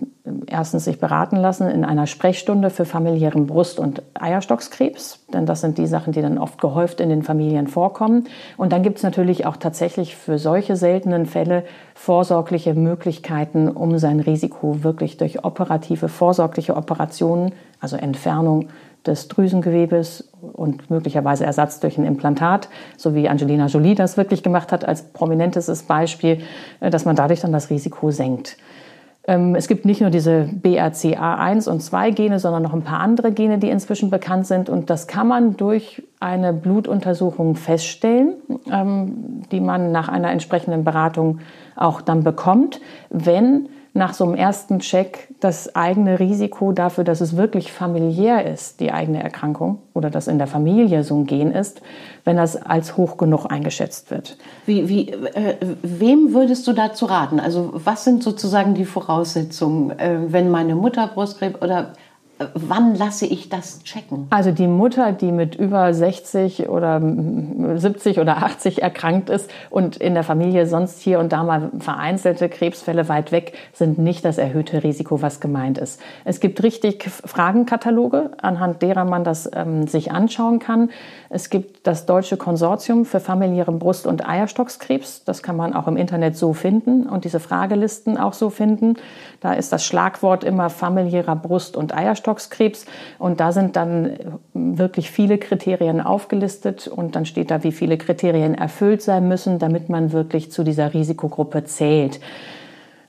[0.47, 5.77] erstens sich beraten lassen in einer Sprechstunde für familiären Brust- und Eierstockskrebs, denn das sind
[5.77, 8.27] die Sachen, die dann oft gehäuft in den Familien vorkommen.
[8.57, 14.19] Und dann gibt es natürlich auch tatsächlich für solche seltenen Fälle vorsorgliche Möglichkeiten, um sein
[14.19, 18.67] Risiko wirklich durch operative, vorsorgliche Operationen, also Entfernung
[19.05, 24.71] des Drüsengewebes und möglicherweise Ersatz durch ein Implantat, so wie Angelina Jolie das wirklich gemacht
[24.71, 26.41] hat als prominentes Beispiel,
[26.79, 28.57] äh, dass man dadurch dann das Risiko senkt.
[29.29, 33.31] Ähm, es gibt nicht nur diese BRCA1 und 2 Gene, sondern noch ein paar andere
[33.31, 34.69] Gene, die inzwischen bekannt sind.
[34.69, 38.33] Und das kann man durch eine Blutuntersuchung feststellen,
[38.71, 41.41] ähm, die man nach einer entsprechenden Beratung
[41.75, 47.35] auch dann bekommt, wenn nach so einem ersten Check das eigene Risiko dafür, dass es
[47.35, 51.81] wirklich familiär ist, die eigene Erkrankung oder dass in der Familie so ein Gen ist,
[52.23, 54.37] wenn das als hoch genug eingeschätzt wird.
[54.65, 57.39] Wie, wie, äh, wem würdest du dazu raten?
[57.39, 61.93] Also was sind sozusagen die Voraussetzungen, äh, wenn meine Mutter Brustkrebs oder
[62.53, 64.27] wann lasse ich das checken?
[64.29, 70.13] Also die Mutter, die mit über 60 oder 70 oder 80 erkrankt ist und in
[70.13, 74.83] der Familie sonst hier und da mal vereinzelte Krebsfälle weit weg, sind nicht das erhöhte
[74.83, 75.99] Risiko, was gemeint ist.
[76.23, 80.91] Es gibt richtig Fragenkataloge, anhand derer man das ähm, sich anschauen kann.
[81.29, 85.25] Es gibt das Deutsche Konsortium für familiären Brust- und Eierstockskrebs.
[85.25, 88.95] Das kann man auch im Internet so finden und diese Fragelisten auch so finden.
[89.41, 92.28] Da ist das Schlagwort immer familiärer Brust- und Eierstockskrebs.
[93.17, 94.17] Und da sind dann
[94.53, 96.87] wirklich viele Kriterien aufgelistet.
[96.87, 100.93] Und dann steht da, wie viele Kriterien erfüllt sein müssen, damit man wirklich zu dieser
[100.93, 102.19] Risikogruppe zählt.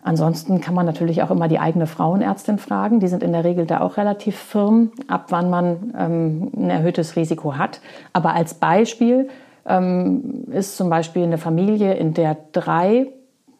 [0.03, 3.01] Ansonsten kann man natürlich auch immer die eigene Frauenärztin fragen.
[3.01, 7.17] Die sind in der Regel da auch relativ firm, ab wann man ähm, ein erhöhtes
[7.17, 7.81] Risiko hat.
[8.15, 9.29] Aber als Beispiel
[9.67, 13.09] ähm, ist zum Beispiel eine Familie, in der drei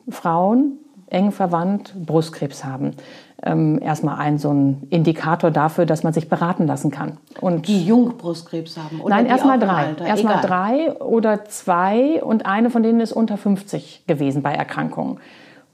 [0.09, 0.79] Frauen
[1.11, 2.93] eng verwandt Brustkrebs haben.
[3.43, 7.17] Ähm, erstmal ein so ein Indikator dafür, dass man sich beraten lassen kann.
[7.41, 9.01] Und die jung Brustkrebs haben?
[9.01, 9.95] Oder nein, erstmal drei.
[10.05, 15.19] Erstmal drei oder zwei und eine von denen ist unter 50 gewesen bei Erkrankungen.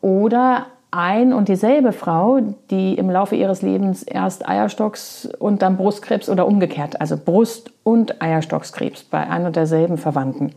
[0.01, 6.29] Oder ein und dieselbe Frau, die im Laufe ihres Lebens erst Eierstocks und dann Brustkrebs
[6.29, 10.53] oder umgekehrt, also Brust- und Eierstockskrebs bei ein und derselben Verwandten.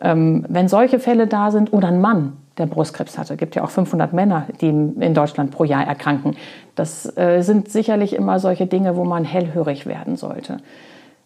[0.00, 3.34] Ähm, wenn solche Fälle da sind oder ein Mann, der Brustkrebs hatte.
[3.34, 6.36] Es gibt ja auch 500 Männer, die in Deutschland pro Jahr erkranken.
[6.74, 10.58] Das äh, sind sicherlich immer solche Dinge, wo man hellhörig werden sollte.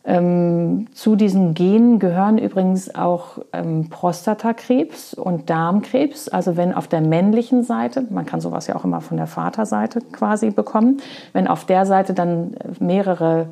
[0.08, 6.28] Ähm, zu diesen Genen gehören übrigens auch ähm, Prostatakrebs und Darmkrebs.
[6.28, 10.00] Also wenn auf der männlichen Seite, man kann sowas ja auch immer von der Vaterseite
[10.12, 10.98] quasi bekommen,
[11.32, 13.48] wenn auf der Seite dann mehrere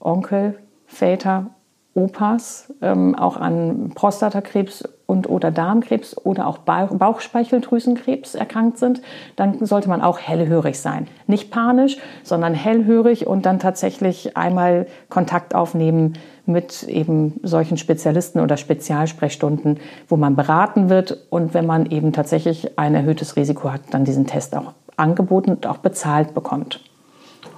[0.00, 1.46] Onkel, Väter
[1.94, 4.82] Opas ähm, auch an Prostatakrebs
[5.12, 9.02] und oder Darmkrebs oder auch Bauchspeicheldrüsenkrebs erkrankt sind,
[9.36, 11.06] dann sollte man auch hellhörig sein.
[11.26, 16.14] Nicht panisch, sondern hellhörig und dann tatsächlich einmal Kontakt aufnehmen
[16.46, 22.78] mit eben solchen Spezialisten oder Spezialsprechstunden, wo man beraten wird und wenn man eben tatsächlich
[22.78, 26.80] ein erhöhtes Risiko hat, dann diesen Test auch angeboten und auch bezahlt bekommt.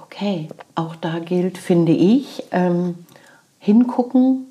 [0.03, 2.95] Okay, auch da gilt, finde ich, ähm,
[3.59, 4.47] hingucken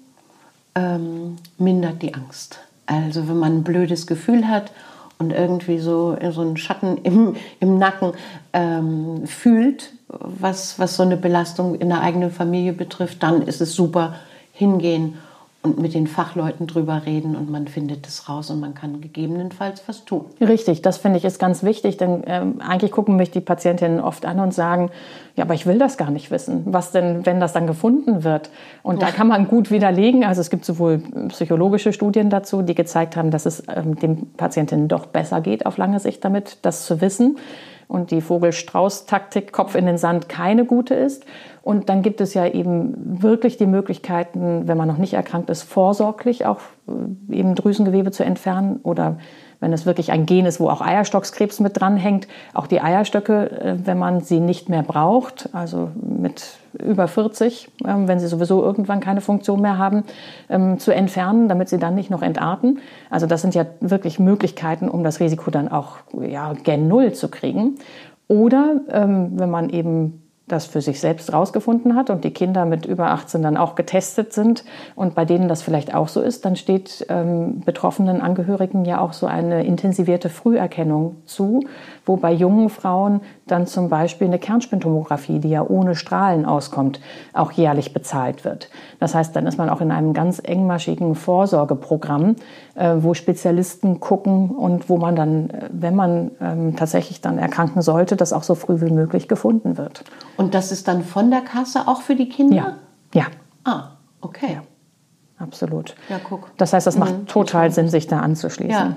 [0.74, 2.58] ähm, mindert die Angst.
[2.86, 4.72] Also wenn man ein blödes Gefühl hat
[5.18, 8.12] und irgendwie so, so einen Schatten im, im Nacken
[8.52, 13.74] ähm, fühlt, was, was so eine Belastung in der eigenen Familie betrifft, dann ist es
[13.74, 14.16] super
[14.52, 15.14] hingehen
[15.64, 19.82] und mit den Fachleuten drüber reden und man findet es raus und man kann gegebenenfalls
[19.86, 20.26] was tun.
[20.38, 24.26] Richtig, das finde ich ist ganz wichtig, denn ähm, eigentlich gucken mich die Patientinnen oft
[24.26, 24.90] an und sagen,
[25.36, 26.64] ja, aber ich will das gar nicht wissen.
[26.66, 28.50] Was denn, wenn das dann gefunden wird?
[28.82, 29.06] Und ja.
[29.06, 30.22] da kann man gut widerlegen.
[30.22, 30.98] Also es gibt sowohl
[31.28, 35.78] psychologische Studien dazu, die gezeigt haben, dass es ähm, den Patientinnen doch besser geht auf
[35.78, 37.38] lange Sicht damit, das zu wissen
[37.88, 41.24] und die Vogel-Strauß-Taktik Kopf in den Sand keine gute ist.
[41.62, 45.62] Und dann gibt es ja eben wirklich die Möglichkeiten, wenn man noch nicht erkrankt ist,
[45.62, 49.18] vorsorglich auch äh, eben Drüsengewebe zu entfernen oder
[49.64, 53.76] wenn es wirklich ein Gen ist, wo auch Eierstockskrebs mit dranhängt, auch die Eierstöcke, äh,
[53.82, 59.00] wenn man sie nicht mehr braucht, also mit über 40, ähm, wenn sie sowieso irgendwann
[59.00, 60.04] keine Funktion mehr haben,
[60.50, 62.80] ähm, zu entfernen, damit sie dann nicht noch entarten.
[63.08, 67.28] Also das sind ja wirklich Möglichkeiten, um das Risiko dann auch ja, gen Null zu
[67.28, 67.76] kriegen.
[68.28, 72.84] Oder ähm, wenn man eben das für sich selbst rausgefunden hat und die Kinder mit
[72.84, 76.56] über 18 dann auch getestet sind und bei denen das vielleicht auch so ist, dann
[76.56, 81.60] steht ähm, betroffenen Angehörigen ja auch so eine intensivierte Früherkennung zu,
[82.04, 87.00] wo bei jungen Frauen dann zum Beispiel eine Kernspintomographie, die ja ohne Strahlen auskommt,
[87.32, 88.70] auch jährlich bezahlt wird.
[89.00, 92.36] Das heißt, dann ist man auch in einem ganz engmaschigen Vorsorgeprogramm,
[92.74, 97.82] äh, wo Spezialisten gucken und wo man dann, äh, wenn man ähm, tatsächlich dann erkranken
[97.82, 100.04] sollte, das auch so früh wie möglich gefunden wird.
[100.36, 102.76] Und das ist dann von der Kasse auch für die Kinder?
[103.12, 103.20] Ja.
[103.20, 103.26] ja.
[103.64, 104.54] Ah, okay.
[104.54, 104.62] Ja.
[105.38, 105.94] Absolut.
[106.08, 106.56] Ja, guck.
[106.56, 107.26] Das heißt, das macht mhm.
[107.26, 108.70] total Sinn, sich da anzuschließen.
[108.70, 108.96] Ja.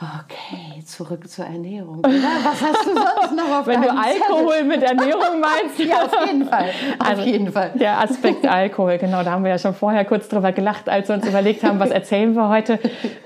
[0.00, 0.69] Okay,
[1.00, 2.00] zurück zur Ernährung.
[2.00, 2.10] Oder?
[2.10, 4.64] Was hast du sonst noch auf Wenn du Alkohol Zettel?
[4.66, 5.78] mit Ernährung meinst.
[5.78, 6.68] ja, auf jeden Fall.
[6.98, 7.70] Auf also, jeden Fall.
[7.80, 11.14] Der Aspekt Alkohol, genau, da haben wir ja schon vorher kurz drüber gelacht, als wir
[11.14, 12.78] uns überlegt haben, was erzählen wir heute.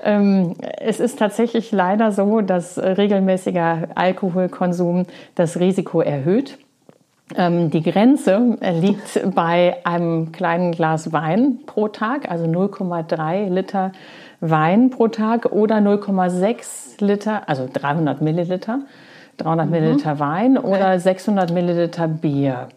[0.05, 6.57] Ähm, es ist tatsächlich leider so, dass regelmäßiger Alkoholkonsum das Risiko erhöht.
[7.35, 13.91] Ähm, die Grenze liegt bei einem kleinen Glas Wein pro Tag, also 0,3 Liter
[14.41, 18.79] Wein pro Tag oder 0,6 Liter, also 300 Milliliter,
[19.37, 19.71] 300 mhm.
[19.71, 22.69] Milliliter Wein oder 600 Milliliter Bier.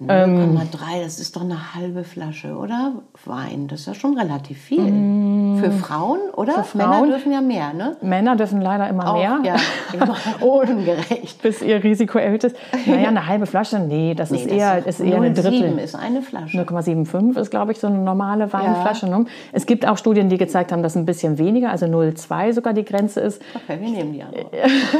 [0.00, 0.58] 0,3, ähm,
[1.02, 2.96] das ist doch eine halbe Flasche, oder?
[3.24, 4.82] Wein, das ist ja schon relativ viel.
[4.82, 6.64] Mm, für Frauen, oder?
[6.64, 7.96] Für Frauen, Männer dürfen ja mehr, ne?
[8.02, 9.40] Männer dürfen leider immer Auch, mehr.
[9.42, 9.56] Ja,
[9.94, 11.40] immer ungerecht.
[11.40, 12.56] Bis ihr Risiko erhöht ist.
[12.84, 15.78] Naja, eine halbe Flasche, nee, das nee, ist eher, das ist eher eine Drittel.
[15.78, 16.58] ist eine Flasche.
[16.58, 19.06] 0,75 ist, glaube ich, so eine normale Weinflasche.
[19.06, 19.18] Ja.
[19.18, 19.26] Ne?
[19.52, 22.84] Es gibt auch Studien, die gezeigt haben, dass ein bisschen weniger, also 0,2 sogar die
[22.84, 23.40] Grenze ist.
[23.54, 24.44] Okay, wir nehmen die andere.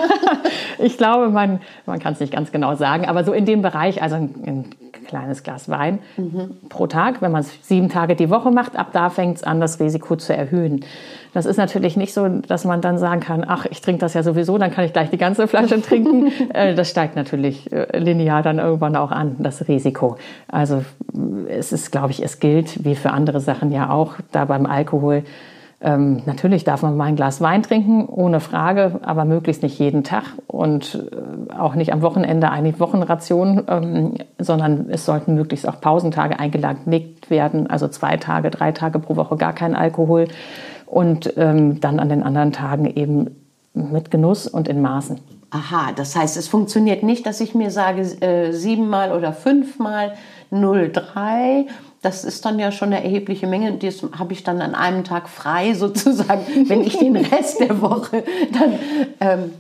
[0.79, 4.03] ich glaube, man, man kann es nicht ganz genau sagen, aber so in dem Bereich,
[4.03, 4.65] also ein
[5.07, 6.57] kleines Glas Wein mhm.
[6.69, 7.23] pro Tag.
[7.23, 10.17] Wenn man es sieben Tage die Woche macht, ab da fängt es an, das Risiko
[10.17, 10.85] zu erhöhen.
[11.33, 14.23] Das ist natürlich nicht so, dass man dann sagen kann, ach, ich trinke das ja
[14.23, 16.33] sowieso, dann kann ich gleich die ganze Flasche trinken.
[16.53, 20.17] Äh, das steigt natürlich äh, linear dann irgendwann auch an, das Risiko.
[20.49, 20.85] Also
[21.49, 25.25] es ist, glaube ich, es gilt, wie für andere Sachen ja auch, da beim Alkohol,
[25.81, 30.05] ähm, natürlich darf man mal ein Glas Wein trinken, ohne Frage, aber möglichst nicht jeden
[30.05, 35.81] Tag und äh, auch nicht am Wochenende eine Wochenration, ähm, sondern es sollten möglichst auch
[35.81, 40.29] Pausentage eingelegt werden, also zwei Tage, drei Tage pro Woche gar kein Alkohol
[40.87, 43.37] und ähm, dann an den anderen Tagen eben
[43.75, 45.21] mit Genuss und in Maßen.
[45.51, 50.15] Aha, das heißt, es funktioniert nicht, dass ich mir sage, äh, siebenmal oder fünfmal
[50.51, 51.67] 0,3
[52.07, 53.73] das ist dann ja schon eine erhebliche Menge.
[53.73, 58.23] Das habe ich dann an einem Tag frei sozusagen, wenn ich den Rest der Woche
[58.53, 58.79] dann
[59.21, 59.53] ähm,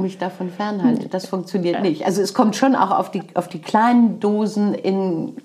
[0.00, 1.08] mich davon fernhalte.
[1.08, 2.06] Das funktioniert nicht.
[2.06, 5.36] Also es kommt schon auch auf die, auf die kleinen Dosen in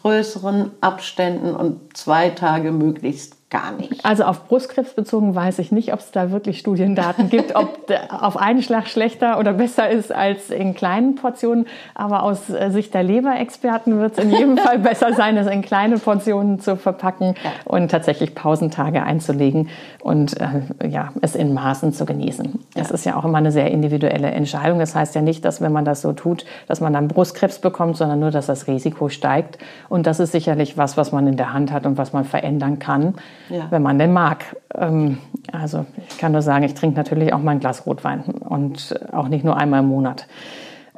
[0.00, 4.04] größeren Abständen und zwei Tage möglichst gar nicht.
[4.04, 8.38] Also auf Brustkrebs bezogen weiß ich nicht, ob es da wirklich Studiendaten gibt, ob auf
[8.38, 11.66] einen Schlag schlechter oder besser ist als in kleinen Portionen.
[11.94, 15.60] Aber aus äh, Sicht der Leberexperten wird es in jedem Fall besser sein, es in
[15.60, 17.50] kleine Portionen zu verpacken ja.
[17.66, 19.68] und tatsächlich Pausentage einzulegen
[20.02, 22.58] und äh, ja, es in Maßen zu genießen.
[22.74, 24.78] Das ist ja auch immer eine sehr individuelle Entscheidung.
[24.78, 27.98] Das heißt ja nicht, dass wenn man das so tut, dass man dann Brustkrebs bekommt,
[27.98, 29.58] sondern nur, dass das Risiko steigt.
[29.90, 32.78] Und das ist sicherlich was, was man in der Hand hat und was man verändern
[32.78, 33.14] kann
[33.48, 33.66] ja.
[33.70, 34.56] wenn man denn mag.
[34.74, 35.18] Ähm,
[35.52, 39.28] also ich kann nur sagen, ich trinke natürlich auch mal ein Glas Rotwein und auch
[39.28, 40.26] nicht nur einmal im Monat.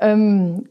[0.01, 0.67] Ähm,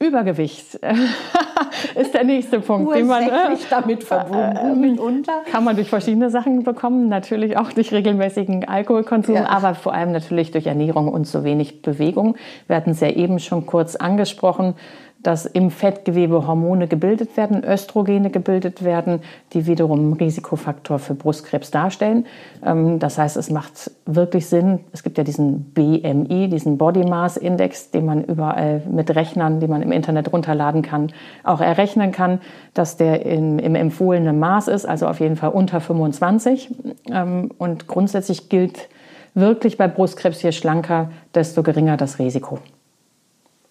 [0.00, 0.74] Übergewicht.
[1.94, 5.32] ist der nächste Punkt, den man äh, damit verbunden äh, mitunter.
[5.50, 9.48] Kann man durch verschiedene Sachen bekommen, natürlich auch durch regelmäßigen Alkoholkonsum, ja.
[9.48, 12.36] aber vor allem natürlich durch Ernährung und zu wenig Bewegung.
[12.68, 14.74] Wir hatten es ja eben schon kurz angesprochen
[15.20, 19.20] dass im Fettgewebe Hormone gebildet werden, Östrogene gebildet werden,
[19.52, 22.26] die wiederum einen Risikofaktor für Brustkrebs darstellen.
[22.64, 24.80] Ähm, das heißt, es macht wirklich Sinn.
[24.92, 29.66] Es gibt ja diesen BMI, diesen Body Mass Index, den man überall mit Rechnern, die
[29.66, 32.40] man im Internet runterladen kann, auch errechnen kann,
[32.74, 36.70] dass der im, im empfohlenen Maß ist, also auf jeden Fall unter 25.
[37.10, 38.88] Ähm, und grundsätzlich gilt
[39.34, 42.60] wirklich bei Brustkrebs, je schlanker, desto geringer das Risiko.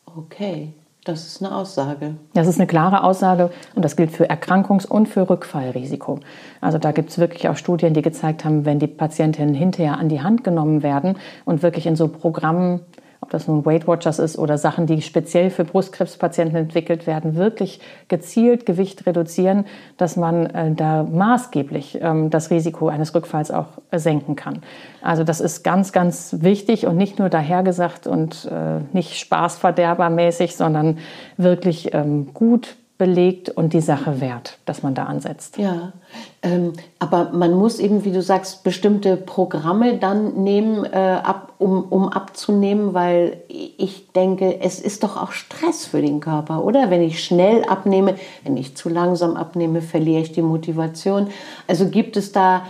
[0.06, 0.74] Okay.
[1.08, 2.15] Das ist eine Aussage.
[2.34, 6.20] Das ist eine klare Aussage und das gilt für Erkrankungs- und für Rückfallrisiko.
[6.60, 10.10] Also da gibt es wirklich auch Studien, die gezeigt haben, wenn die Patientinnen hinterher an
[10.10, 11.15] die Hand genommen werden
[11.46, 12.82] und wirklich in so Programmen
[13.21, 17.80] ob das nun Weight Watchers ist oder Sachen, die speziell für Brustkrebspatienten entwickelt werden, wirklich
[18.08, 19.65] gezielt Gewicht reduzieren,
[19.97, 24.62] dass man äh, da maßgeblich ähm, das Risiko eines Rückfalls auch äh, senken kann.
[25.01, 30.99] Also das ist ganz, ganz wichtig und nicht nur dahergesagt und äh, nicht spaßverderbermäßig, sondern
[31.38, 35.58] wirklich ähm, gut belegt und die Sache wert, dass man da ansetzt.
[35.58, 35.94] Ja,
[36.42, 41.84] ähm, aber man muss eben, wie du sagst, bestimmte Programme dann nehmen, äh, ab, um,
[41.84, 46.90] um abzunehmen, weil ich denke, es ist doch auch Stress für den Körper, oder?
[46.90, 51.28] Wenn ich schnell abnehme, wenn ich zu langsam abnehme, verliere ich die Motivation.
[51.68, 52.64] Also gibt es da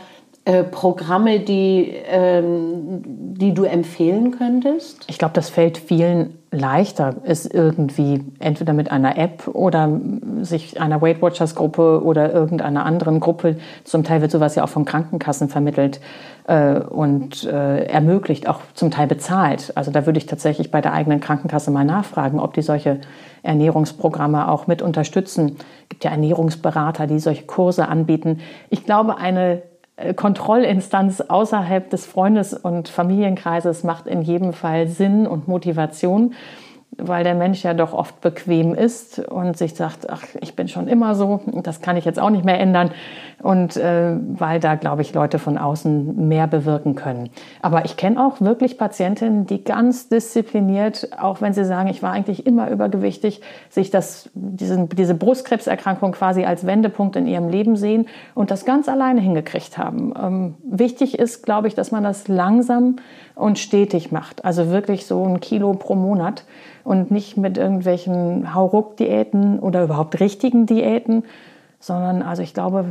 [0.48, 5.04] äh, Programme, die, ähm, die du empfehlen könntest?
[5.10, 9.92] Ich glaube, das fällt vielen leichter, ist irgendwie entweder mit einer App oder
[10.44, 14.70] sich einer Weight Watchers Gruppe oder irgendeiner anderen Gruppe, zum Teil wird sowas ja auch
[14.70, 16.00] von Krankenkassen vermittelt
[16.48, 19.74] äh, und äh, ermöglicht, auch zum Teil bezahlt.
[19.76, 23.02] Also da würde ich tatsächlich bei der eigenen Krankenkasse mal nachfragen, ob die solche
[23.44, 25.58] Ernährungsprogramme auch mit unterstützen.
[25.84, 28.40] Es gibt ja Ernährungsberater, die solche Kurse anbieten.
[28.70, 29.62] Ich glaube, eine
[30.16, 36.36] Kontrollinstanz außerhalb des Freundes- und Familienkreises macht in jedem Fall Sinn und Motivation
[36.98, 40.88] weil der Mensch ja doch oft bequem ist und sich sagt, ach, ich bin schon
[40.88, 42.92] immer so, das kann ich jetzt auch nicht mehr ändern.
[43.44, 47.30] Und äh, weil da, glaube ich, Leute von außen mehr bewirken können.
[47.62, 52.14] Aber ich kenne auch wirklich Patientinnen, die ganz diszipliniert, auch wenn sie sagen, ich war
[52.14, 58.08] eigentlich immer übergewichtig, sich das, diesen, diese Brustkrebserkrankung quasi als Wendepunkt in ihrem Leben sehen
[58.34, 60.14] und das ganz alleine hingekriegt haben.
[60.20, 62.96] Ähm, wichtig ist, glaube ich, dass man das langsam
[63.38, 64.44] und stetig macht.
[64.46, 66.44] Also wirklich so ein Kilo pro Monat
[66.84, 71.24] und nicht mit irgendwelchen Hauruck-Diäten oder überhaupt richtigen Diäten,
[71.80, 72.86] sondern also ich glaube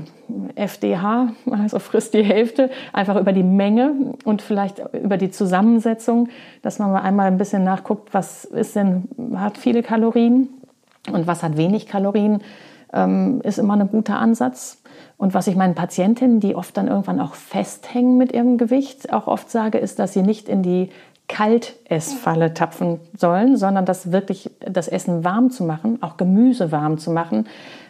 [0.54, 6.28] FDH, also frisst die Hälfte, einfach über die Menge und vielleicht über die Zusammensetzung,
[6.62, 10.48] dass man mal einmal ein bisschen nachguckt, was ist denn, hat viele Kalorien
[11.10, 12.42] und was hat wenig Kalorien,
[12.96, 14.82] ähm, ist immer ein guter Ansatz.
[15.18, 19.26] Und was ich meinen Patientinnen, die oft dann irgendwann auch festhängen mit ihrem Gewicht, auch
[19.26, 20.90] oft sage, ist, dass sie nicht in die
[21.28, 27.10] Kaltessfalle tapfen sollen, sondern das wirklich das Essen warm zu machen, auch Gemüse warm zu
[27.10, 27.46] machen,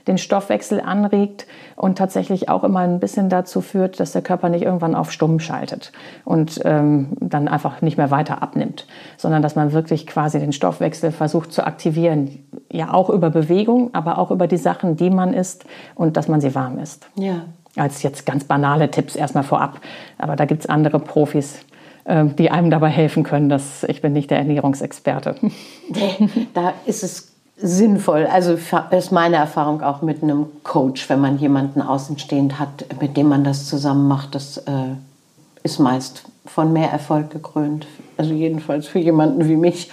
[0.07, 4.63] den Stoffwechsel anregt und tatsächlich auch immer ein bisschen dazu führt, dass der Körper nicht
[4.63, 5.93] irgendwann auf Stumm schaltet
[6.25, 11.11] und ähm, dann einfach nicht mehr weiter abnimmt, sondern dass man wirklich quasi den Stoffwechsel
[11.11, 12.39] versucht zu aktivieren,
[12.71, 16.41] ja auch über Bewegung, aber auch über die Sachen, die man isst und dass man
[16.41, 17.09] sie warm isst.
[17.17, 17.43] Ja.
[17.77, 19.81] Als jetzt ganz banale Tipps erstmal vorab,
[20.17, 21.61] aber da gibt es andere Profis,
[22.09, 23.49] die einem dabei helfen können.
[23.49, 25.37] Dass ich bin nicht der Ernährungsexperte.
[26.55, 28.27] Da ist es sinnvoll.
[28.27, 28.59] Also
[28.91, 33.45] ist meine Erfahrung auch mit einem Coach, wenn man jemanden außenstehend hat, mit dem man
[33.45, 34.95] das zusammen macht, das äh,
[35.63, 37.87] ist meist von mehr Erfolg gekrönt.
[38.17, 39.91] Also jedenfalls für jemanden wie mich.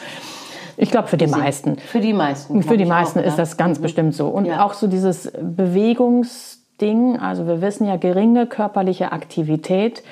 [0.77, 1.77] Ich glaube, für die meisten.
[1.77, 2.63] Für die meisten.
[2.63, 3.83] Für die meisten auch, ist das ganz mhm.
[3.83, 4.27] bestimmt so.
[4.27, 4.65] Und ja.
[4.65, 10.03] auch so dieses Bewegungsding, also wir wissen ja, geringe körperliche Aktivität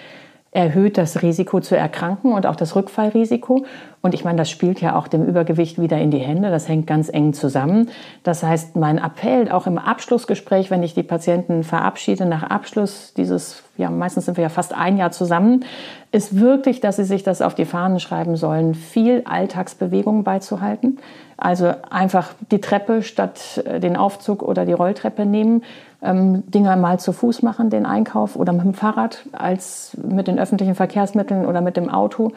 [0.52, 3.66] erhöht das Risiko zu erkranken und auch das Rückfallrisiko.
[4.02, 6.50] Und ich meine, das spielt ja auch dem Übergewicht wieder in die Hände.
[6.50, 7.90] Das hängt ganz eng zusammen.
[8.24, 13.64] Das heißt, mein Appell auch im Abschlussgespräch, wenn ich die Patienten verabschiede, nach Abschluss dieses,
[13.78, 15.66] ja, meistens sind wir ja fast ein Jahr zusammen,
[16.12, 20.98] ist wirklich, dass sie sich das auf die Fahnen schreiben sollen, viel Alltagsbewegung beizuhalten.
[21.38, 25.64] Also einfach die Treppe statt äh, den Aufzug oder die Rolltreppe nehmen,
[26.04, 30.40] ähm, Dinge mal zu Fuß machen, den Einkauf oder mit dem Fahrrad als mit den
[30.40, 32.32] öffentlichen Verkehrsmitteln oder mit dem Auto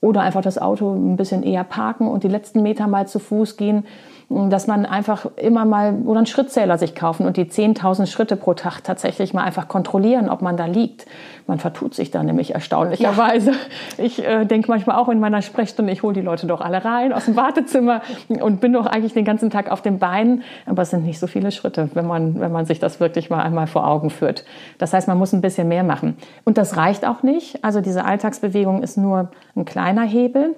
[0.00, 3.56] oder einfach das Auto ein bisschen eher parken und die letzten Meter mal zu Fuß
[3.56, 3.84] gehen.
[4.28, 8.54] Dass man einfach immer mal oder einen Schrittzähler sich kaufen und die 10.000 Schritte pro
[8.54, 11.06] Tag tatsächlich mal einfach kontrollieren, ob man da liegt.
[11.46, 13.52] Man vertut sich da nämlich erstaunlicherweise.
[13.52, 14.04] Ja.
[14.04, 17.12] Ich äh, denke manchmal auch in meiner Sprechstunde, ich hole die Leute doch alle rein
[17.12, 20.42] aus dem Wartezimmer und bin doch eigentlich den ganzen Tag auf den Beinen.
[20.66, 23.42] Aber es sind nicht so viele Schritte, wenn man, wenn man sich das wirklich mal
[23.42, 24.44] einmal vor Augen führt.
[24.78, 26.16] Das heißt, man muss ein bisschen mehr machen.
[26.44, 27.64] Und das reicht auch nicht.
[27.64, 30.56] Also diese Alltagsbewegung ist nur ein kleiner Hebel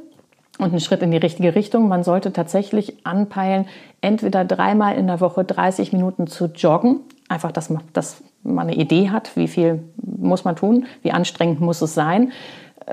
[0.59, 1.89] und ein Schritt in die richtige Richtung.
[1.89, 3.67] Man sollte tatsächlich anpeilen,
[4.01, 7.01] entweder dreimal in der Woche 30 Minuten zu joggen.
[7.29, 11.61] Einfach, dass man, dass man eine Idee hat, wie viel muss man tun, wie anstrengend
[11.61, 12.33] muss es sein.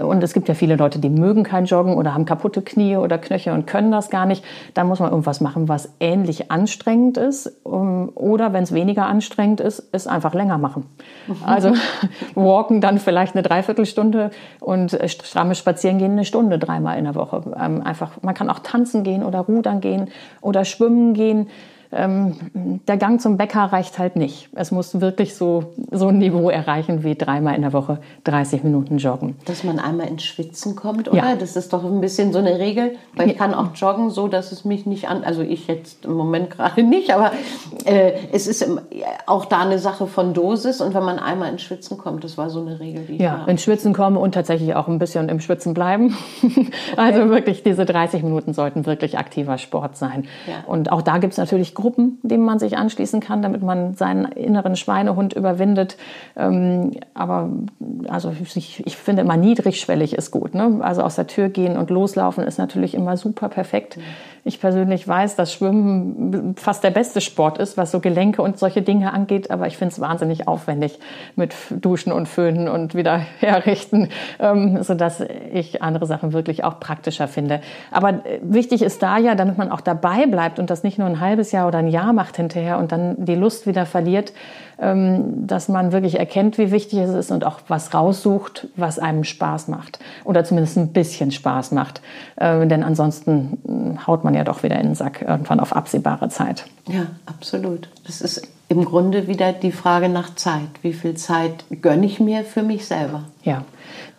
[0.01, 3.17] Und es gibt ja viele Leute, die mögen kein Joggen oder haben kaputte Knie oder
[3.17, 4.43] Knöchel und können das gar nicht.
[4.73, 7.51] Da muss man irgendwas machen, was ähnlich anstrengend ist.
[7.63, 10.85] Oder wenn es weniger anstrengend ist, es einfach länger machen.
[11.27, 11.35] Mhm.
[11.45, 11.73] Also
[12.35, 17.43] walken dann vielleicht eine Dreiviertelstunde und stramme spazieren gehen eine Stunde dreimal in der Woche.
[17.59, 20.09] Ähm, einfach, man kann auch tanzen gehen oder rudern gehen
[20.41, 21.47] oder schwimmen gehen
[21.91, 22.35] ähm,
[22.87, 24.49] der Gang zum Bäcker reicht halt nicht.
[24.55, 28.97] Es muss wirklich so, so ein Niveau erreichen wie dreimal in der Woche 30 Minuten
[28.97, 29.35] joggen.
[29.45, 31.17] Dass man einmal ins Schwitzen kommt, oder?
[31.17, 31.35] Ja.
[31.35, 34.51] Das ist doch ein bisschen so eine Regel, weil ich kann auch joggen, so dass
[34.51, 37.31] es mich nicht an, also ich jetzt im Moment gerade nicht, aber
[37.85, 38.67] äh, es ist
[39.25, 42.49] auch da eine Sache von Dosis und wenn man einmal ins Schwitzen kommt, das war
[42.49, 45.73] so eine Regel, die Ja, ins Schwitzen kommen und tatsächlich auch ein bisschen im Schwitzen
[45.73, 46.15] bleiben.
[46.43, 46.69] Okay.
[46.97, 50.25] Also wirklich, diese 30 Minuten sollten wirklich aktiver Sport sein.
[50.47, 50.63] Ja.
[50.65, 54.25] Und auch da gibt es natürlich Gruppen, denen man sich anschließen kann, damit man seinen
[54.31, 55.97] inneren Schweinehund überwindet.
[56.35, 57.51] Ähm, aber
[58.07, 60.55] also ich, ich, finde immer niedrigschwellig ist gut.
[60.55, 60.79] Ne?
[60.81, 63.97] Also aus der Tür gehen und loslaufen ist natürlich immer super perfekt.
[63.97, 64.01] Mhm.
[64.47, 68.83] Ich persönlich weiß, dass Schwimmen fast der beste Sport ist, was so Gelenke und solche
[68.83, 69.49] Dinge angeht.
[69.49, 70.99] Aber ich finde es wahnsinnig aufwendig
[71.35, 77.27] mit Duschen und Föhnen und wieder herrichten, ähm, sodass ich andere Sachen wirklich auch praktischer
[77.27, 77.59] finde.
[77.89, 81.07] Aber äh, wichtig ist da ja, damit man auch dabei bleibt und das nicht nur
[81.07, 84.31] ein halbes Jahr oder ein Jahr macht hinterher und dann die Lust wieder verliert,
[84.77, 89.69] dass man wirklich erkennt, wie wichtig es ist und auch was raussucht, was einem Spaß
[89.69, 92.01] macht oder zumindest ein bisschen Spaß macht.
[92.35, 96.29] Äh, denn ansonsten hm, haut man ja doch wieder in den Sack irgendwann auf absehbare
[96.29, 96.65] Zeit.
[96.87, 97.89] Ja, absolut.
[98.05, 100.69] Das ist im Grunde wieder die Frage nach Zeit.
[100.81, 103.25] Wie viel Zeit gönne ich mir für mich selber?
[103.43, 103.63] Ja.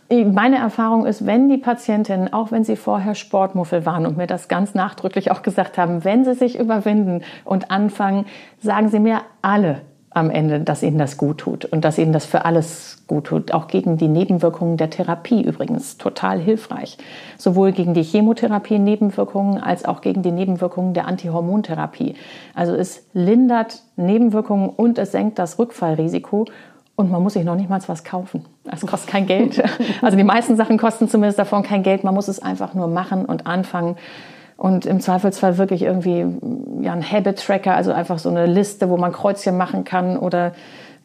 [0.08, 4.46] Meine Erfahrung ist, wenn die Patientinnen, auch wenn sie vorher Sportmuffel waren und mir das
[4.46, 8.24] ganz nachdrücklich auch gesagt haben, wenn sie sich überwinden und anfangen,
[8.62, 9.80] sagen sie mir alle,
[10.16, 13.52] am Ende, dass ihnen das gut tut und dass ihnen das für alles gut tut.
[13.52, 16.96] Auch gegen die Nebenwirkungen der Therapie übrigens total hilfreich.
[17.36, 22.14] Sowohl gegen die Chemotherapie-Nebenwirkungen als auch gegen die Nebenwirkungen der Antihormontherapie.
[22.54, 26.46] Also es lindert Nebenwirkungen und es senkt das Rückfallrisiko.
[26.96, 28.46] Und man muss sich noch nicht mal was kaufen.
[28.72, 29.62] Es kostet kein Geld.
[30.00, 32.04] Also die meisten Sachen kosten zumindest davon kein Geld.
[32.04, 33.96] Man muss es einfach nur machen und anfangen
[34.56, 36.26] und im Zweifelsfall wirklich irgendwie
[36.80, 40.52] ja, ein Habit-Tracker, also einfach so eine Liste, wo man Kreuzchen machen kann oder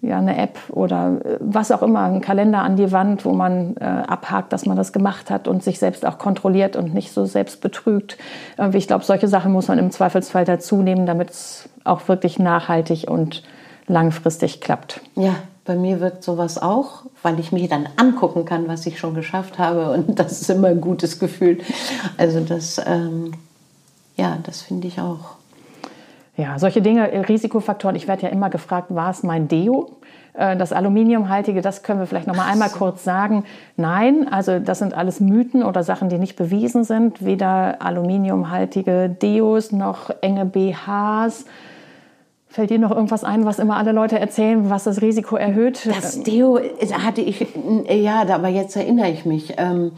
[0.01, 3.75] ja, eine App oder äh, was auch immer, ein Kalender an die Wand, wo man
[3.77, 7.25] äh, abhakt, dass man das gemacht hat und sich selbst auch kontrolliert und nicht so
[7.25, 8.17] selbst betrügt.
[8.57, 12.39] Irgendwie, ich glaube, solche Sachen muss man im Zweifelsfall dazu nehmen, damit es auch wirklich
[12.39, 13.43] nachhaltig und
[13.87, 15.01] langfristig klappt.
[15.15, 15.35] Ja,
[15.71, 19.57] bei mir wird sowas auch, weil ich mir dann angucken kann, was ich schon geschafft
[19.57, 19.91] habe.
[19.91, 21.59] Und das ist immer ein gutes Gefühl.
[22.17, 23.31] Also das, ähm,
[24.17, 25.37] ja, das finde ich auch.
[26.35, 27.95] Ja, solche Dinge, äh, Risikofaktoren.
[27.95, 29.91] Ich werde ja immer gefragt, war es mein Deo?
[30.33, 33.45] Äh, das Aluminiumhaltige, das können wir vielleicht noch mal einmal kurz sagen.
[33.77, 37.23] Nein, also das sind alles Mythen oder Sachen, die nicht bewiesen sind.
[37.23, 41.45] Weder aluminiumhaltige Deos noch enge BHs
[42.51, 45.87] Fällt dir noch irgendwas ein, was immer alle Leute erzählen, was das Risiko erhöht?
[45.87, 46.59] Das Deo
[46.91, 47.47] hatte ich,
[47.89, 49.93] ja, aber jetzt erinnere ich mich, ähm,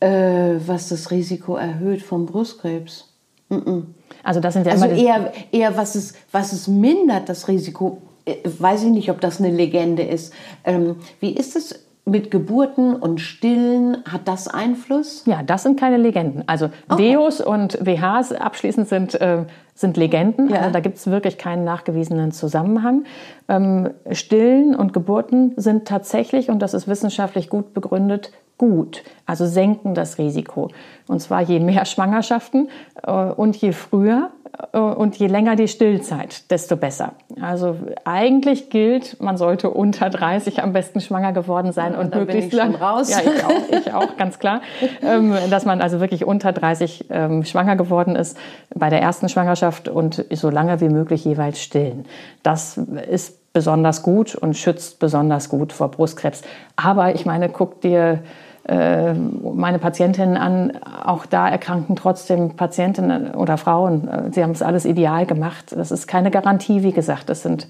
[0.00, 3.12] äh, was das Risiko erhöht vom Brustkrebs.
[3.50, 3.82] Mm -mm.
[4.22, 8.00] Also das sind ja also eher, eher was, es, was es mindert, das Risiko.
[8.24, 10.32] Äh, weiß ich nicht, ob das eine Legende ist.
[10.64, 15.22] Ähm, wie ist es mit Geburten und Stillen, hat das Einfluss?
[15.26, 16.42] Ja, das sind keine Legenden.
[16.46, 17.12] Also okay.
[17.12, 19.44] Deos und WHs abschließend sind, äh,
[19.74, 20.50] sind Legenden.
[20.50, 20.60] Ja.
[20.60, 23.04] Also da gibt es wirklich keinen nachgewiesenen Zusammenhang.
[23.48, 29.04] Ähm, Stillen und Geburten sind tatsächlich, und das ist wissenschaftlich gut begründet, gut.
[29.24, 30.70] Also senken das Risiko.
[31.06, 32.68] Und zwar je mehr Schwangerschaften
[33.04, 34.30] äh, und je früher
[34.72, 37.12] und je länger die Stillzeit, desto besser.
[37.40, 42.52] Also eigentlich gilt, man sollte unter 30 am besten schwanger geworden sein ja, und möglichst
[42.52, 43.10] lang raus.
[43.10, 44.60] Ja, ich auch, ich auch, ganz klar,
[45.02, 48.36] ähm, dass man also wirklich unter 30 ähm, schwanger geworden ist
[48.74, 52.04] bei der ersten Schwangerschaft und so lange wie möglich jeweils stillen.
[52.42, 52.78] Das
[53.10, 56.42] ist besonders gut und schützt besonders gut vor Brustkrebs.
[56.76, 58.20] Aber ich meine, guck dir
[58.68, 60.72] äh, meine Patientinnen an,
[61.04, 64.08] auch da erkranken trotzdem Patientinnen oder Frauen.
[64.08, 65.74] Äh, sie haben es alles ideal gemacht.
[65.76, 67.28] Das ist keine Garantie, wie gesagt.
[67.28, 67.66] Das sind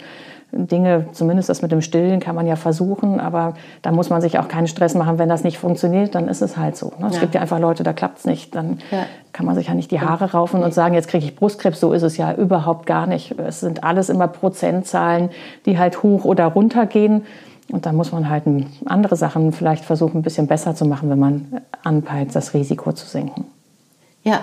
[0.55, 4.38] Dinge, zumindest das mit dem Stillen kann man ja versuchen, aber da muss man sich
[4.38, 5.18] auch keinen Stress machen.
[5.18, 6.93] Wenn das nicht funktioniert, dann ist es halt so.
[6.99, 7.07] Ne?
[7.07, 7.20] Es ja.
[7.20, 8.55] gibt ja einfach Leute, da klappt es nicht.
[8.55, 9.07] Dann ja.
[9.32, 10.66] kann man sich ja nicht die Haare raufen nee.
[10.66, 11.80] und sagen, jetzt kriege ich Brustkrebs.
[11.80, 13.34] So ist es ja überhaupt gar nicht.
[13.38, 15.30] Es sind alles immer Prozentzahlen,
[15.64, 17.24] die halt hoch oder runter gehen.
[17.70, 18.44] Und da muss man halt
[18.86, 23.06] andere Sachen vielleicht versuchen, ein bisschen besser zu machen, wenn man anpeilt, das Risiko zu
[23.06, 23.44] senken.
[24.24, 24.42] Ja,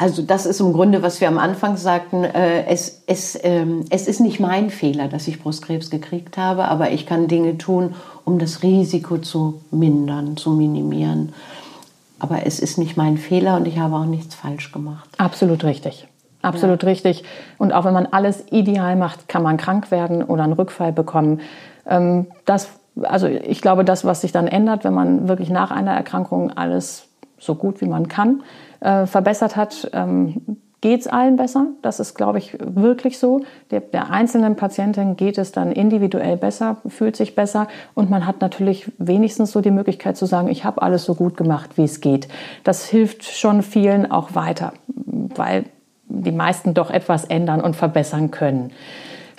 [0.00, 4.06] also das ist im Grunde, was wir am Anfang sagten, äh, es, es, ähm, es
[4.06, 8.38] ist nicht mein Fehler, dass ich Brustkrebs gekriegt habe, aber ich kann Dinge tun, um
[8.38, 11.32] das Risiko zu mindern, zu minimieren.
[12.20, 15.08] Aber es ist nicht mein Fehler und ich habe auch nichts falsch gemacht.
[15.18, 16.06] Absolut richtig.
[16.42, 16.88] Absolut ja.
[16.90, 17.24] richtig.
[17.58, 21.40] Und auch wenn man alles ideal macht, kann man krank werden oder einen Rückfall bekommen.
[21.88, 22.68] Ähm, das,
[23.02, 27.08] also ich glaube, das, was sich dann ändert, wenn man wirklich nach einer Erkrankung alles
[27.38, 28.42] so gut wie man kann
[28.80, 31.66] äh, verbessert hat, ähm, geht es allen besser.
[31.82, 33.40] Das ist, glaube ich, wirklich so.
[33.70, 38.40] Der, der, einzelnen Patientin geht es dann individuell besser, fühlt sich besser und man hat
[38.40, 42.00] natürlich wenigstens so die Möglichkeit zu sagen, ich habe alles so gut gemacht, wie es
[42.00, 42.28] geht.
[42.64, 45.64] Das hilft schon vielen auch weiter, weil
[46.08, 48.72] die meisten doch etwas ändern und verbessern können.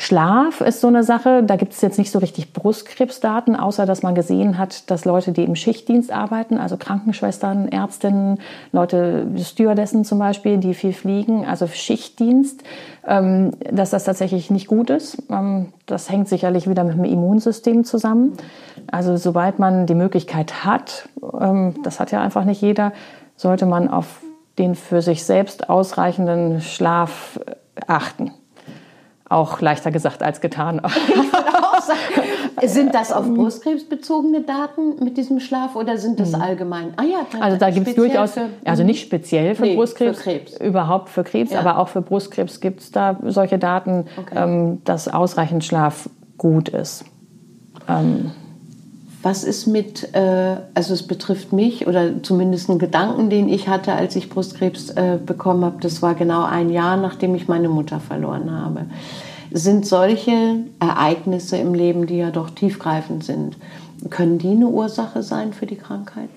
[0.01, 4.01] Schlaf ist so eine Sache, da gibt es jetzt nicht so richtig Brustkrebsdaten, außer dass
[4.01, 8.39] man gesehen hat, dass Leute, die im Schichtdienst arbeiten, also Krankenschwestern, Ärztinnen,
[8.71, 12.63] Leute, Stewardessen zum Beispiel, die viel fliegen, also Schichtdienst,
[13.05, 15.21] ähm, dass das tatsächlich nicht gut ist.
[15.29, 18.37] Ähm, das hängt sicherlich wieder mit dem Immunsystem zusammen.
[18.89, 21.09] Also sobald man die Möglichkeit hat,
[21.41, 22.93] ähm, das hat ja einfach nicht jeder,
[23.35, 24.21] sollte man auf
[24.59, 27.37] den für sich selbst ausreichenden Schlaf
[27.85, 28.31] achten.
[29.29, 30.81] Auch leichter gesagt als getan.
[32.63, 36.41] sind das auf Brustkrebs bezogene Daten mit diesem Schlaf oder sind das mhm.
[36.41, 36.93] allgemein?
[36.97, 40.23] Ah ja, also da gibt es durchaus, für, also nicht speziell für nee, Brustkrebs, für
[40.23, 40.57] Krebs.
[40.59, 41.59] überhaupt für Krebs, ja.
[41.59, 44.35] aber auch für Brustkrebs gibt es da solche Daten, okay.
[44.35, 47.05] ähm, dass ausreichend Schlaf gut ist.
[47.87, 48.31] Ähm,
[49.21, 53.93] was ist mit, äh, also es betrifft mich oder zumindest einen Gedanken, den ich hatte,
[53.93, 57.99] als ich Brustkrebs äh, bekommen habe, das war genau ein Jahr, nachdem ich meine Mutter
[57.99, 58.85] verloren habe.
[59.51, 63.57] Sind solche Ereignisse im Leben, die ja doch tiefgreifend sind,
[64.09, 66.29] können die eine Ursache sein für die Krankheit?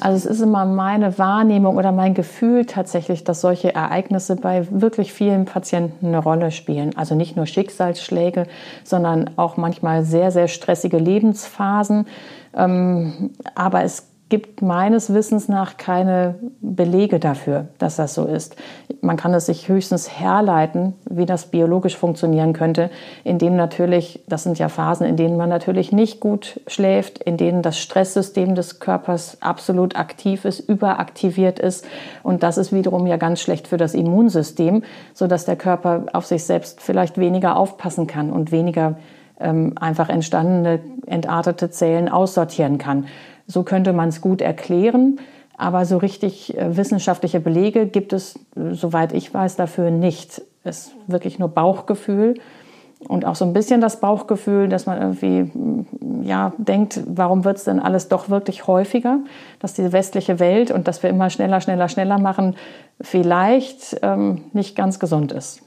[0.00, 5.12] Also es ist immer meine Wahrnehmung oder mein Gefühl tatsächlich, dass solche Ereignisse bei wirklich
[5.12, 6.96] vielen Patienten eine Rolle spielen.
[6.96, 8.46] Also nicht nur Schicksalsschläge,
[8.84, 12.06] sondern auch manchmal sehr, sehr stressige Lebensphasen.
[12.54, 18.56] Ähm, aber es gibt meines Wissens nach keine Belege dafür, dass das so ist.
[19.02, 22.88] Man kann es sich höchstens herleiten, wie das biologisch funktionieren könnte,
[23.24, 27.60] indem natürlich, das sind ja Phasen, in denen man natürlich nicht gut schläft, in denen
[27.60, 31.84] das Stresssystem des Körpers absolut aktiv ist, überaktiviert ist.
[32.22, 36.44] Und das ist wiederum ja ganz schlecht für das Immunsystem, sodass der Körper auf sich
[36.44, 38.96] selbst vielleicht weniger aufpassen kann und weniger
[39.40, 43.06] ähm, einfach entstandene, entartete Zellen aussortieren kann.
[43.46, 45.18] So könnte man es gut erklären.
[45.56, 50.42] Aber so richtig äh, wissenschaftliche Belege gibt es, äh, soweit ich weiß, dafür nicht.
[50.64, 52.34] Es ist wirklich nur Bauchgefühl
[53.08, 57.58] und auch so ein bisschen das Bauchgefühl, dass man irgendwie mm, ja, denkt, warum wird
[57.58, 59.18] es denn alles doch wirklich häufiger,
[59.58, 62.56] dass die westliche Welt und dass wir immer schneller, schneller, schneller machen,
[63.00, 65.62] vielleicht ähm, nicht ganz gesund ist.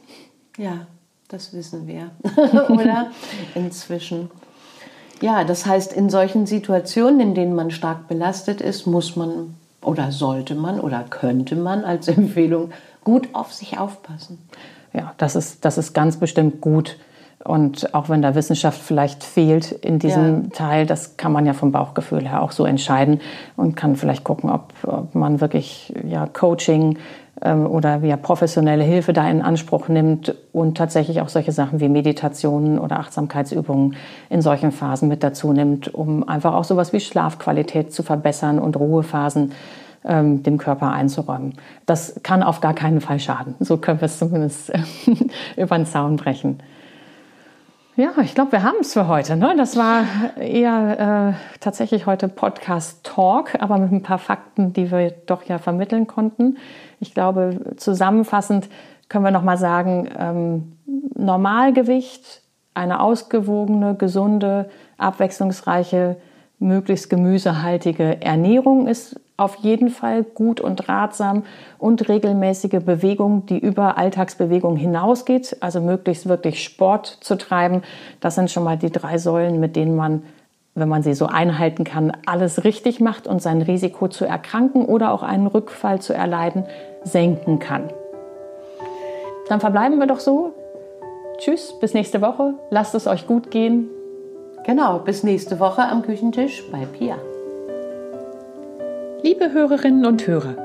[0.57, 0.87] Ja,
[1.27, 2.11] das wissen wir,
[2.69, 3.11] oder?
[3.55, 4.29] Inzwischen.
[5.21, 10.11] Ja, das heißt, in solchen Situationen, in denen man stark belastet ist, muss man oder
[10.11, 12.71] sollte man oder könnte man als Empfehlung
[13.03, 14.39] gut auf sich aufpassen.
[14.93, 16.97] Ja, das ist, das ist ganz bestimmt gut.
[17.43, 20.49] Und auch wenn da Wissenschaft vielleicht fehlt in diesem ja.
[20.51, 23.21] Teil, das kann man ja vom Bauchgefühl her auch so entscheiden
[23.55, 26.97] und kann vielleicht gucken, ob, ob man wirklich ja, Coaching
[27.41, 31.89] oder wie er professionelle Hilfe da in Anspruch nimmt und tatsächlich auch solche Sachen wie
[31.89, 33.97] Meditationen oder Achtsamkeitsübungen
[34.29, 38.77] in solchen Phasen mit dazu nimmt, um einfach auch sowas wie Schlafqualität zu verbessern und
[38.77, 39.51] Ruhephasen
[40.05, 41.55] ähm, dem Körper einzuräumen.
[41.85, 43.55] Das kann auf gar keinen Fall schaden.
[43.59, 44.71] So können wir es zumindest
[45.57, 46.59] über den Zaun brechen.
[47.97, 49.37] Ja, ich glaube, wir haben es für heute.
[49.37, 49.55] Ne?
[49.57, 50.03] Das war
[50.37, 56.05] eher äh, tatsächlich heute Podcast-Talk, aber mit ein paar Fakten, die wir doch ja vermitteln
[56.05, 56.57] konnten.
[56.99, 58.69] Ich glaube, zusammenfassend
[59.09, 60.77] können wir nochmal sagen, ähm,
[61.15, 62.41] Normalgewicht,
[62.73, 66.17] eine ausgewogene, gesunde, abwechslungsreiche,
[66.59, 71.43] möglichst gemüsehaltige Ernährung ist auf jeden Fall gut und ratsam
[71.77, 77.81] und regelmäßige Bewegung, die über Alltagsbewegung hinausgeht, also möglichst wirklich Sport zu treiben.
[78.21, 80.23] Das sind schon mal die drei Säulen, mit denen man
[80.75, 85.13] wenn man sie so einhalten kann, alles richtig macht und sein Risiko zu erkranken oder
[85.13, 86.65] auch einen Rückfall zu erleiden
[87.03, 87.89] senken kann.
[89.47, 90.53] Dann verbleiben wir doch so.
[91.37, 92.55] Tschüss, bis nächste Woche.
[92.71, 93.89] Lasst es euch gut gehen.
[94.65, 97.15] Genau, bis nächste Woche am Küchentisch bei Pia.
[99.23, 100.55] Liebe Hörerinnen und Hörer,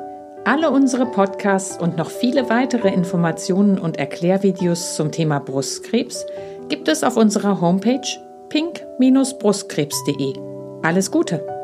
[0.44, 6.26] alle unsere Podcasts und noch viele weitere Informationen und Erklärvideos zum Thema Brustkrebs
[6.68, 8.00] gibt es auf unserer Homepage
[8.50, 10.34] pink-brustkrebs.de.
[10.82, 11.59] Alles Gute!